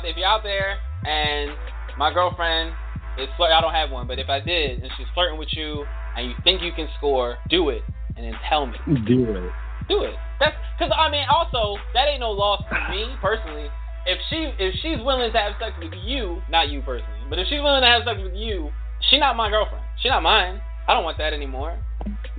if 0.05 0.17
you're 0.17 0.27
out 0.27 0.43
there 0.43 0.79
and 1.05 1.53
my 1.97 2.13
girlfriend 2.13 2.73
is 3.19 3.29
flirt, 3.37 3.53
I 3.53 3.61
don't 3.61 3.75
have 3.75 3.91
one, 3.91 4.07
but 4.07 4.19
if 4.19 4.29
I 4.29 4.41
did 4.41 4.83
and 4.83 4.91
she's 4.97 5.07
flirting 5.15 5.39
with 5.39 5.49
you 5.53 5.85
and 6.17 6.29
you 6.29 6.35
think 6.43 6.63
you 6.63 6.73
can 6.73 6.89
score, 6.99 7.37
do 7.49 7.69
it 7.71 7.83
and 8.17 8.27
then 8.27 8.35
tell 8.49 8.67
me. 8.67 8.79
Do 8.87 9.37
it. 9.37 9.53
Do 9.89 10.03
it. 10.03 10.15
That's 10.41 10.57
because 10.79 10.93
I 10.97 11.11
mean 11.11 11.25
also 11.31 11.81
that 11.95 12.09
ain't 12.09 12.21
no 12.21 12.31
loss 12.31 12.63
to 12.69 12.77
me 12.91 13.15
personally. 13.21 13.69
If 14.07 14.19
she 14.29 14.53
if 14.59 14.75
she's 14.83 14.99
willing 15.05 15.33
to 15.33 15.39
have 15.39 15.55
sex 15.61 15.73
with 15.79 15.93
you, 16.05 16.43
not 16.51 16.69
you 16.69 16.81
personally, 16.83 17.25
but 17.29 17.39
if 17.39 17.47
she's 17.49 17.61
willing 17.61 17.83
to 17.83 17.89
have 17.89 18.03
sex 18.05 18.19
with 18.23 18.35
you, 18.35 18.71
she 19.11 19.19
not 19.19 19.37
my 19.37 19.51
girlfriend. 19.51 19.85
She 20.03 20.09
not 20.09 20.23
mine. 20.23 20.61
I 20.89 20.93
don't 20.93 21.05
want 21.05 21.19
that 21.19 21.33
anymore. 21.33 21.79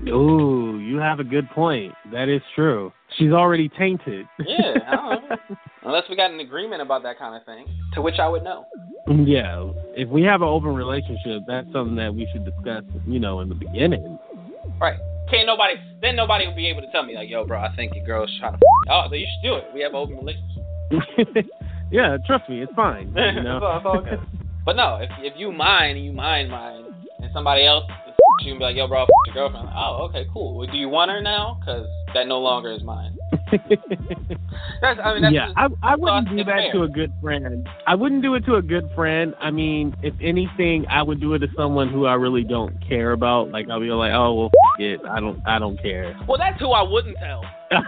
Ooh, 0.08 0.80
you 0.80 0.98
have 0.98 1.20
a 1.20 1.24
good 1.24 1.50
point. 1.52 1.94
That 2.12 2.28
is 2.28 2.42
true. 2.54 2.92
She's 3.18 3.32
already 3.32 3.70
tainted. 3.70 4.26
Yeah, 4.46 4.74
I 4.88 4.96
don't 4.96 5.30
know. 5.30 5.38
Unless 5.84 6.04
we 6.10 6.16
got 6.16 6.32
an 6.32 6.40
agreement 6.40 6.82
about 6.82 7.04
that 7.04 7.18
kind 7.18 7.36
of 7.36 7.46
thing, 7.46 7.66
to 7.94 8.02
which 8.02 8.20
I 8.20 8.28
would 8.28 8.44
know. 8.44 8.66
yeah. 9.08 9.72
If 9.96 10.10
we 10.10 10.24
have 10.24 10.42
an 10.42 10.48
open 10.48 10.76
relationship, 10.76 11.44
that's 11.48 11.72
something 11.72 11.96
that 11.96 12.14
we 12.14 12.28
should 12.34 12.44
discuss, 12.44 12.84
you 13.08 13.20
know, 13.20 13.40
in 13.40 13.50
the 13.50 13.56
beginning. 13.56 14.18
Right. 14.82 15.00
can't 15.30 15.48
nobody. 15.48 15.76
Then 16.02 16.16
nobody 16.16 16.48
will 16.48 16.56
be 16.56 16.68
able 16.68 16.82
to 16.82 16.92
tell 16.92 17.04
me 17.04 17.16
like, 17.16 17.30
yo, 17.30 17.46
bro, 17.46 17.60
I 17.60 17.74
think 17.76 17.96
your 17.96 18.06
girl's 18.06 18.32
trying 18.40 18.54
to. 18.54 18.60
Oh, 18.90 19.06
so 19.08 19.16
you 19.16 19.28
should 19.28 19.48
do 19.48 19.56
it. 19.56 19.66
We 19.74 19.82
have 19.82 19.92
an 19.94 19.98
open 19.98 20.18
relationship. 20.18 21.46
yeah, 21.92 22.18
trust 22.28 22.50
me, 22.50 22.62
it's 22.62 22.74
fine. 22.76 23.08
You 23.10 23.14
know? 23.44 23.58
it's, 23.58 23.64
all, 23.64 23.78
it's 23.78 23.86
all 23.86 24.02
good. 24.02 24.20
But 24.66 24.76
no, 24.76 24.98
if 25.00 25.10
if 25.20 25.34
you 25.38 25.52
mind 25.52 26.04
you 26.04 26.12
mind 26.12 26.50
mine, 26.50 26.86
and 27.20 27.30
somebody 27.34 27.66
else 27.66 27.86
you 28.42 28.52
can 28.52 28.60
be 28.60 28.64
like, 28.66 28.76
yo, 28.76 28.88
bro, 28.88 29.00
I'll 29.02 29.08
your 29.26 29.34
girlfriend. 29.34 29.66
Like, 29.68 29.76
oh, 29.78 30.08
okay, 30.10 30.26
cool. 30.34 30.58
Well, 30.58 30.68
do 30.68 30.78
you 30.78 30.90
want 30.90 31.12
her 31.12 31.22
now? 31.22 31.58
Because 31.60 31.88
that 32.14 32.28
no 32.28 32.40
longer 32.40 32.72
is 32.72 32.84
mine. 32.84 33.18
that's, 34.82 35.00
I 35.04 35.14
mean, 35.14 35.22
that's 35.22 35.34
yeah, 35.34 35.48
just, 35.48 35.58
I, 35.58 35.68
I 35.84 35.96
wouldn't 35.96 36.30
do 36.30 36.38
that 36.38 36.46
fair. 36.46 36.74
to 36.74 36.84
a 36.84 36.88
good 36.88 37.14
friend. 37.22 37.68
I 37.88 37.96
wouldn't 37.96 38.22
do 38.22 38.36
it 38.36 38.46
to 38.46 38.56
a 38.56 38.62
good 38.62 38.90
friend. 38.96 39.34
I 39.40 39.52
mean, 39.52 39.96
if 40.02 40.14
anything, 40.22 40.86
I 40.90 41.02
would 41.04 41.20
do 41.20 41.34
it 41.34 41.40
to 41.40 41.48
someone 41.56 41.90
who 41.90 42.06
I 42.06 42.14
really 42.14 42.44
don't 42.44 42.76
care 42.88 43.12
about. 43.12 43.52
Like 43.52 43.70
I'll 43.70 43.80
be 43.80 43.88
like, 43.88 44.14
oh 44.14 44.34
well, 44.34 44.48
f- 44.48 44.80
it. 44.80 45.02
I 45.10 45.20
don't, 45.20 45.42
I 45.46 45.60
don't 45.60 45.82
care. 45.82 46.18
Well, 46.28 46.38
that's 46.38 46.60
who 46.60 46.72
I 46.72 46.82
wouldn't 46.82 47.18
tell. 47.18 47.44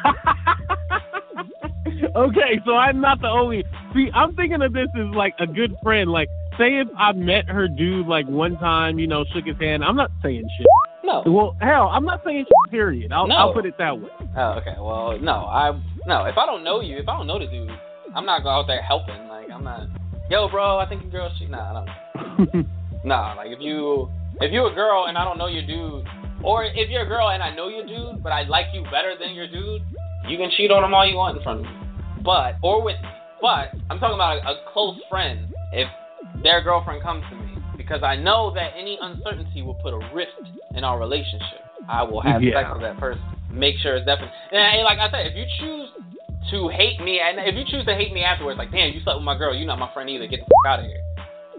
okay, 2.16 2.60
so 2.66 2.75
I'm 2.75 3.01
not 3.01 3.22
the 3.22 3.27
only. 3.27 3.63
See, 3.94 4.10
I'm 4.13 4.36
thinking 4.36 4.62
of 4.62 4.74
this 4.74 4.88
as 4.96 5.16
like 5.16 5.36
a 5.39 5.48
good 5.48 5.75
friend. 5.84 6.12
Like, 6.12 6.30
say 6.57 6.79
if 6.79 6.87
I 6.97 7.11
met 7.13 7.47
her 7.47 7.67
dude 7.67 8.07
like 8.07 8.27
one 8.27 8.57
time, 8.57 8.99
you 8.99 9.07
know, 9.07 9.25
shook 9.33 9.45
his 9.45 9.57
hand. 9.59 9.83
I'm 9.83 9.95
not 9.95 10.11
saying 10.23 10.47
shit. 10.57 10.67
No. 11.03 11.23
Well, 11.25 11.55
hell, 11.61 11.89
I'm 11.91 12.03
not 12.03 12.21
saying 12.25 12.45
shit. 12.45 12.71
Period. 12.71 13.11
I'll, 13.13 13.27
No. 13.27 13.35
I'll 13.35 13.53
put 13.53 13.65
it 13.65 13.77
that 13.77 13.97
way. 13.99 14.09
Oh, 14.35 14.59
okay. 14.59 14.75
Well, 14.77 15.17
no, 15.19 15.45
I 15.45 15.71
no. 16.05 16.25
If 16.25 16.37
I 16.37 16.45
don't 16.45 16.63
know 16.63 16.81
you, 16.81 16.97
if 16.97 17.07
I 17.07 17.17
don't 17.17 17.27
know 17.27 17.39
the 17.39 17.47
dude, 17.47 17.69
I'm 18.15 18.25
not 18.25 18.43
going 18.43 18.55
out 18.55 18.67
there 18.67 18.81
helping. 18.81 19.27
Like, 19.27 19.49
I'm 19.49 19.63
not. 19.63 19.87
Yo, 20.29 20.49
bro, 20.49 20.77
I 20.77 20.87
think 20.89 21.03
your 21.03 21.11
girl's 21.11 21.33
cheating. 21.39 21.51
Nah, 21.51 21.85
I 21.85 21.85
don't. 22.45 22.67
Nah, 23.03 23.35
like 23.35 23.51
if 23.51 23.59
you 23.61 24.09
if 24.41 24.51
you're 24.51 24.69
a 24.69 24.75
girl 24.75 25.05
and 25.07 25.17
I 25.17 25.23
don't 25.23 25.37
know 25.37 25.47
your 25.47 25.65
dude, 25.65 26.05
or 26.43 26.65
if 26.65 26.89
you're 26.89 27.03
a 27.03 27.07
girl 27.07 27.29
and 27.29 27.41
I 27.41 27.55
know 27.55 27.69
your 27.69 27.85
dude, 27.85 28.21
but 28.21 28.33
I 28.33 28.43
like 28.43 28.65
you 28.73 28.83
better 28.83 29.13
than 29.17 29.33
your 29.33 29.47
dude, 29.47 29.81
you 30.27 30.35
can 30.37 30.51
cheat 30.57 30.71
on 30.71 30.83
him 30.83 30.93
all 30.93 31.07
you 31.07 31.15
want 31.15 31.37
in 31.37 31.43
front 31.43 31.59
of 31.59 31.65
me. 31.65 31.71
But 32.23 32.55
or 32.61 32.83
with. 32.83 32.97
But 33.39 33.69
I'm 33.89 33.99
talking 33.99 34.15
about 34.15 34.43
a, 34.43 34.49
a 34.49 34.55
close 34.73 34.99
friend. 35.09 35.53
If 35.71 35.87
their 36.43 36.62
girlfriend 36.62 37.01
comes 37.01 37.24
to 37.29 37.36
me, 37.36 37.57
because 37.77 38.03
I 38.03 38.15
know 38.15 38.51
that 38.55 38.72
any 38.77 38.98
uncertainty 39.01 39.62
will 39.62 39.75
put 39.75 39.93
a 39.93 40.00
rift 40.13 40.31
in 40.75 40.84
our 40.84 41.00
relationship. 41.00 41.63
I 41.89 42.03
will 42.03 42.22
have 42.22 42.41
Yeah. 42.43 42.62
sex 42.62 42.69
with 42.74 42.81
that 42.81 42.98
person. 42.98 43.22
Make 43.51 43.77
sure 43.79 43.96
it's 43.96 44.05
definitely. 44.05 44.36
And 44.51 44.84
like 44.84 45.00
I 45.00 45.10
said, 45.10 45.27
if 45.27 45.36
you 45.36 45.46
choose 45.60 45.89
to 46.51 46.67
hate 46.69 47.00
me, 47.01 47.19
and 47.19 47.39
if 47.39 47.55
you 47.55 47.63
choose 47.65 47.86
to 47.86 47.96
hate 47.96 48.13
me 48.13 48.24
afterwards, 48.24 48.57
like 48.57 48.72
damn, 48.72 48.93
you 48.93 49.00
slept 49.01 49.17
with 49.19 49.25
my 49.25 49.38
girl, 49.38 49.55
you're 49.55 49.65
not 49.67 49.79
my 49.79 49.91
friend 49.93 50.10
either. 50.10 50.27
Get 50.27 50.39
the 50.41 50.46
fuck 50.46 50.74
out 50.74 50.79
of 50.79 50.86
here. 50.86 51.01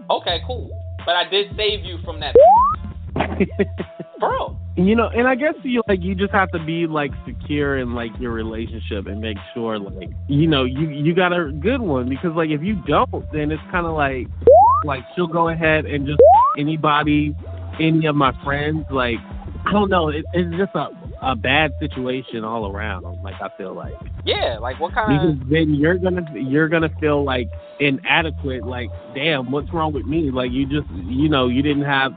Okay, 0.09 0.41
cool. 0.45 0.69
But 1.05 1.15
I 1.15 1.27
did 1.29 1.55
save 1.55 1.83
you 1.83 1.97
from 2.03 2.19
that, 2.19 2.35
bro. 4.19 4.55
You 4.75 4.95
know, 4.95 5.09
and 5.09 5.27
I 5.27 5.35
guess 5.35 5.55
you 5.63 5.81
like 5.87 6.01
you 6.01 6.15
just 6.15 6.31
have 6.31 6.49
to 6.51 6.63
be 6.63 6.87
like 6.87 7.11
secure 7.25 7.79
in 7.79 7.95
like 7.95 8.11
your 8.19 8.31
relationship 8.31 9.07
and 9.07 9.19
make 9.19 9.37
sure 9.53 9.77
like 9.79 10.09
you 10.27 10.47
know 10.47 10.63
you 10.63 10.89
you 10.89 11.13
got 11.13 11.33
a 11.33 11.51
good 11.51 11.81
one 11.81 12.07
because 12.07 12.31
like 12.35 12.49
if 12.49 12.61
you 12.61 12.75
don't, 12.87 13.09
then 13.33 13.51
it's 13.51 13.61
kind 13.71 13.85
of 13.85 13.95
like 13.95 14.27
like 14.85 15.03
she'll 15.15 15.27
go 15.27 15.49
ahead 15.49 15.85
and 15.85 16.05
just 16.07 16.19
anybody, 16.57 17.35
any 17.79 18.05
of 18.05 18.15
my 18.15 18.33
friends 18.43 18.85
like 18.91 19.17
I 19.65 19.71
don't 19.73 19.89
know, 19.89 20.09
it, 20.09 20.25
it's 20.33 20.55
just 20.57 20.73
a 20.75 20.87
a 21.21 21.35
bad 21.35 21.71
situation 21.81 22.45
all 22.45 22.71
around. 22.71 23.03
Like 23.23 23.35
I 23.41 23.49
feel 23.57 23.73
like 23.73 23.93
Yeah, 24.23 24.57
like 24.59 24.79
what 24.79 24.93
kind 24.93 25.19
because 25.19 25.41
of? 25.41 25.49
then 25.49 25.75
you're 25.75 25.97
gonna 25.97 26.23
you're 26.33 26.69
gonna 26.69 26.89
feel 26.99 27.23
like 27.25 27.49
inadequate. 27.79 28.65
Like 28.65 28.89
damn, 29.13 29.51
what's 29.51 29.71
wrong 29.73 29.91
with 29.93 30.05
me? 30.05 30.31
Like 30.31 30.51
you 30.51 30.65
just 30.65 30.89
you 31.05 31.27
know 31.29 31.47
you 31.47 31.61
didn't 31.61 31.83
have 31.83 32.13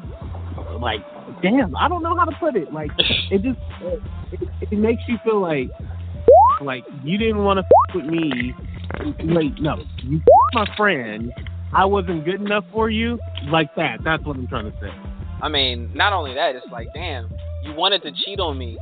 like 0.80 1.00
damn 1.42 1.74
I 1.76 1.88
don't 1.88 2.02
know 2.02 2.16
how 2.16 2.24
to 2.24 2.36
put 2.38 2.54
it. 2.56 2.72
Like 2.72 2.90
it 2.98 3.42
just 3.42 3.58
it, 4.30 4.48
it 4.70 4.78
makes 4.78 5.02
you 5.08 5.18
feel 5.24 5.40
like 5.40 5.68
like 6.60 6.84
you 7.02 7.18
didn't 7.18 7.42
want 7.42 7.58
to 7.58 7.64
f- 7.64 7.96
with 7.96 8.04
me. 8.04 8.54
Wait, 9.34 9.60
no, 9.60 9.78
you 10.04 10.18
f- 10.18 10.24
my 10.54 10.76
friend. 10.76 11.32
I 11.74 11.84
wasn't 11.84 12.24
good 12.24 12.40
enough 12.40 12.64
for 12.72 12.90
you. 12.90 13.18
Like 13.50 13.74
that. 13.76 14.00
That's 14.04 14.22
what 14.24 14.36
I'm 14.36 14.46
trying 14.46 14.70
to 14.70 14.78
say. 14.80 14.90
I 15.42 15.48
mean, 15.48 15.90
not 15.94 16.12
only 16.12 16.34
that, 16.34 16.54
it's 16.54 16.66
like 16.70 16.88
damn, 16.94 17.30
you 17.62 17.72
wanted 17.74 18.02
to 18.02 18.12
cheat 18.12 18.38
on 18.38 18.58
me, 18.58 18.78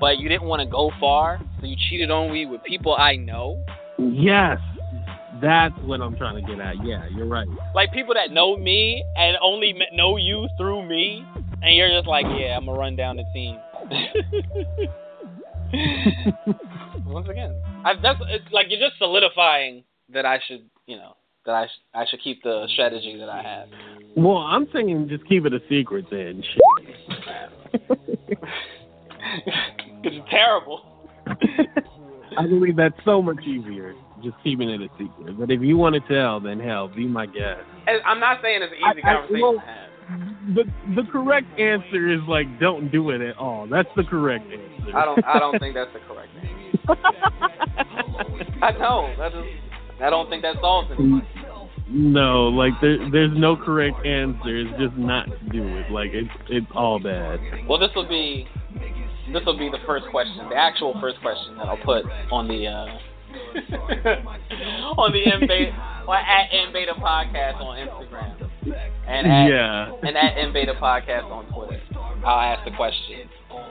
but 0.00 0.18
you 0.18 0.28
didn't 0.28 0.48
want 0.48 0.60
to 0.60 0.66
go 0.66 0.90
far, 0.98 1.40
so 1.60 1.66
you 1.66 1.76
cheated 1.88 2.10
on 2.10 2.32
me 2.32 2.46
with 2.46 2.62
people 2.64 2.94
I 2.94 3.16
know. 3.16 3.62
Yes, 3.98 4.58
that's 5.40 5.74
what 5.82 6.00
I'm 6.00 6.16
trying 6.16 6.42
to 6.42 6.50
get 6.50 6.60
at. 6.60 6.84
Yeah, 6.84 7.06
you're 7.14 7.26
right. 7.26 7.46
like 7.74 7.92
people 7.92 8.14
that 8.14 8.30
know 8.30 8.56
me 8.56 9.04
and 9.16 9.36
only 9.42 9.74
know 9.92 10.16
you 10.16 10.48
through 10.58 10.86
me, 10.88 11.24
and 11.62 11.76
you're 11.76 11.90
just 11.90 12.08
like, 12.08 12.26
yeah, 12.38 12.56
I'm 12.56 12.66
gonna 12.66 12.78
run 12.78 12.96
down 12.96 13.16
the 13.16 13.24
team. 13.32 13.58
Once 17.06 17.28
again, 17.28 17.54
I, 17.84 17.94
that's 18.02 18.20
it's 18.28 18.52
like 18.52 18.66
you're 18.70 18.80
just 18.80 18.98
solidifying 18.98 19.84
that 20.12 20.24
I 20.24 20.40
should, 20.46 20.68
you 20.86 20.96
know, 20.96 21.16
that 21.46 21.54
I 21.54 21.66
sh- 21.66 21.80
I 21.94 22.04
should 22.10 22.22
keep 22.22 22.42
the 22.42 22.66
strategy 22.72 23.16
that 23.18 23.28
I 23.28 23.42
have. 23.42 23.68
Well, 24.16 24.38
I'm 24.38 24.66
thinking 24.66 25.08
just 25.08 25.26
keep 25.28 25.44
it 25.46 25.52
a 25.54 25.60
secret 25.68 26.06
then. 26.10 26.42
It's 30.04 30.24
terrible. 30.30 30.82
I 32.38 32.42
believe 32.46 32.76
that's 32.76 32.94
so 33.04 33.20
much 33.20 33.42
easier, 33.44 33.94
just 34.22 34.36
keeping 34.44 34.70
it 34.70 34.80
a 34.80 34.88
secret. 34.92 35.36
But 35.38 35.50
if 35.50 35.60
you 35.62 35.76
want 35.76 35.94
to 35.96 36.00
tell, 36.12 36.38
then 36.38 36.60
hell, 36.60 36.86
be 36.88 37.06
my 37.06 37.26
guest. 37.26 37.62
And 37.88 38.00
I'm 38.06 38.20
not 38.20 38.38
saying 38.40 38.62
it's 38.62 38.72
an 38.72 38.78
easy 38.98 39.02
I- 39.04 39.14
I- 39.14 39.26
well- 39.40 39.54
to 39.54 39.58
have. 39.60 39.86
The 40.54 40.62
the 40.94 41.02
correct 41.10 41.48
answer 41.58 42.08
is 42.08 42.20
like 42.28 42.46
don't 42.60 42.92
do 42.92 43.10
it 43.10 43.20
at 43.20 43.36
all. 43.36 43.66
That's 43.66 43.88
the 43.96 44.04
correct 44.04 44.44
answer. 44.44 44.96
I 44.96 45.04
don't 45.04 45.24
I 45.26 45.40
don't 45.40 45.58
think 45.58 45.74
that's 45.74 45.92
the 45.92 45.98
correct 46.06 46.28
answer. 46.38 46.78
I 48.62 48.70
don't. 48.70 49.18
That 49.18 49.34
is, 49.34 49.44
I 50.00 50.08
don't 50.08 50.30
think 50.30 50.42
that 50.42 50.54
solves 50.60 50.88
anything. 50.92 51.22
No, 51.88 52.48
like 52.48 52.72
there 52.80 52.98
there's 53.10 53.36
no 53.36 53.56
correct 53.56 54.04
answer. 54.04 54.56
It's 54.56 54.78
just 54.78 54.96
not 54.96 55.26
to 55.26 55.38
do 55.50 55.76
it. 55.78 55.90
Like 55.90 56.10
it's 56.12 56.30
it's 56.48 56.66
all 56.74 56.98
bad. 56.98 57.38
Well, 57.68 57.78
this 57.78 57.90
will 57.94 58.08
be 58.08 58.48
this 59.32 59.44
will 59.44 59.58
be 59.58 59.68
the 59.68 59.78
first 59.86 60.06
question, 60.10 60.48
the 60.48 60.56
actual 60.56 60.98
first 61.00 61.20
question 61.20 61.56
that 61.58 61.66
I'll 61.66 61.76
put 61.76 62.04
on 62.32 62.48
the 62.48 62.66
uh, 62.66 62.86
on 64.98 65.12
the 65.12 65.22
In 65.32 65.46
Beta 65.46 66.04
or 66.08 66.16
at 66.16 66.52
In 66.52 66.72
Beta 66.72 66.94
podcast 66.94 67.60
on 67.60 67.76
Instagram 67.76 68.50
and 69.06 69.26
at 69.26 69.48
yeah. 69.48 69.92
and 70.02 70.16
at 70.16 70.38
In 70.38 70.52
Beta 70.52 70.74
podcast 70.74 71.30
on 71.30 71.46
Twitter. 71.52 71.80
I'll 72.24 72.56
ask 72.56 72.64
the 72.64 72.76
question: 72.76 73.28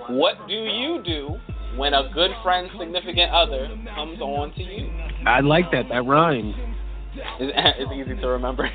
What 0.08 0.48
do 0.48 0.54
you 0.54 1.04
do 1.04 1.36
when 1.78 1.94
a 1.94 2.10
good 2.14 2.32
friend, 2.44 2.70
significant 2.80 3.32
other 3.32 3.68
comes 3.94 4.22
on 4.22 4.54
to 4.54 4.64
you? 4.64 4.90
I 5.26 5.42
like 5.42 5.72
that. 5.72 5.90
That 5.90 6.06
rhymes. 6.06 6.56
It's, 7.40 7.76
it's 7.80 7.92
easy 7.94 8.22
to 8.22 8.28
remember. 8.28 8.70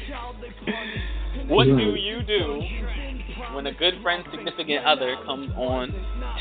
what 1.49 1.65
do 1.65 1.73
mm. 1.73 2.03
you 2.03 2.23
do 2.23 2.63
when 3.55 3.67
a 3.67 3.73
good 3.73 3.95
friend, 4.03 4.25
significant 4.31 4.85
other 4.85 5.17
comes 5.25 5.51
on 5.57 5.93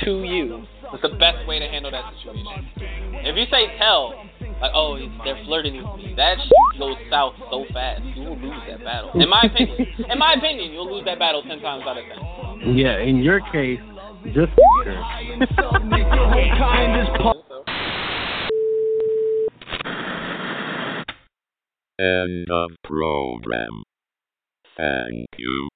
to 0.03 0.23
you? 0.23 0.65
What's 0.89 1.01
the 1.01 1.09
best 1.09 1.47
way 1.47 1.59
to 1.59 1.67
handle 1.67 1.91
that 1.91 2.13
situation? 2.17 2.67
If 3.25 3.35
you 3.35 3.45
say 3.51 3.77
tell, 3.77 4.13
like, 4.61 4.71
oh, 4.73 4.97
they're 5.23 5.41
flirting 5.45 5.75
with 5.77 5.95
me, 5.97 6.13
that 6.17 6.37
shit 6.37 6.79
goes 6.79 6.97
south 7.09 7.33
so 7.49 7.65
fast. 7.73 8.03
You 8.03 8.23
will 8.23 8.39
lose 8.39 8.61
that 8.67 8.83
battle. 8.83 9.11
In 9.15 9.29
my 9.29 9.43
opinion, 9.43 9.87
in 10.09 10.19
my 10.19 10.33
opinion, 10.33 10.71
you'll 10.71 10.93
lose 10.93 11.05
that 11.05 11.19
battle 11.19 11.41
ten 11.43 11.61
times 11.61 11.83
out 11.87 11.97
of 11.97 12.03
ten. 12.05 12.75
Yeah. 12.75 12.99
In 12.99 13.17
your 13.17 13.39
case, 13.51 13.79
just 14.33 14.51
her. 14.85 14.99
End 21.99 22.47
of 22.49 22.71
program. 22.83 23.83
Thank 24.77 25.27
you 25.37 25.69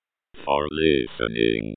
for 0.45 0.67
listening. 0.71 1.75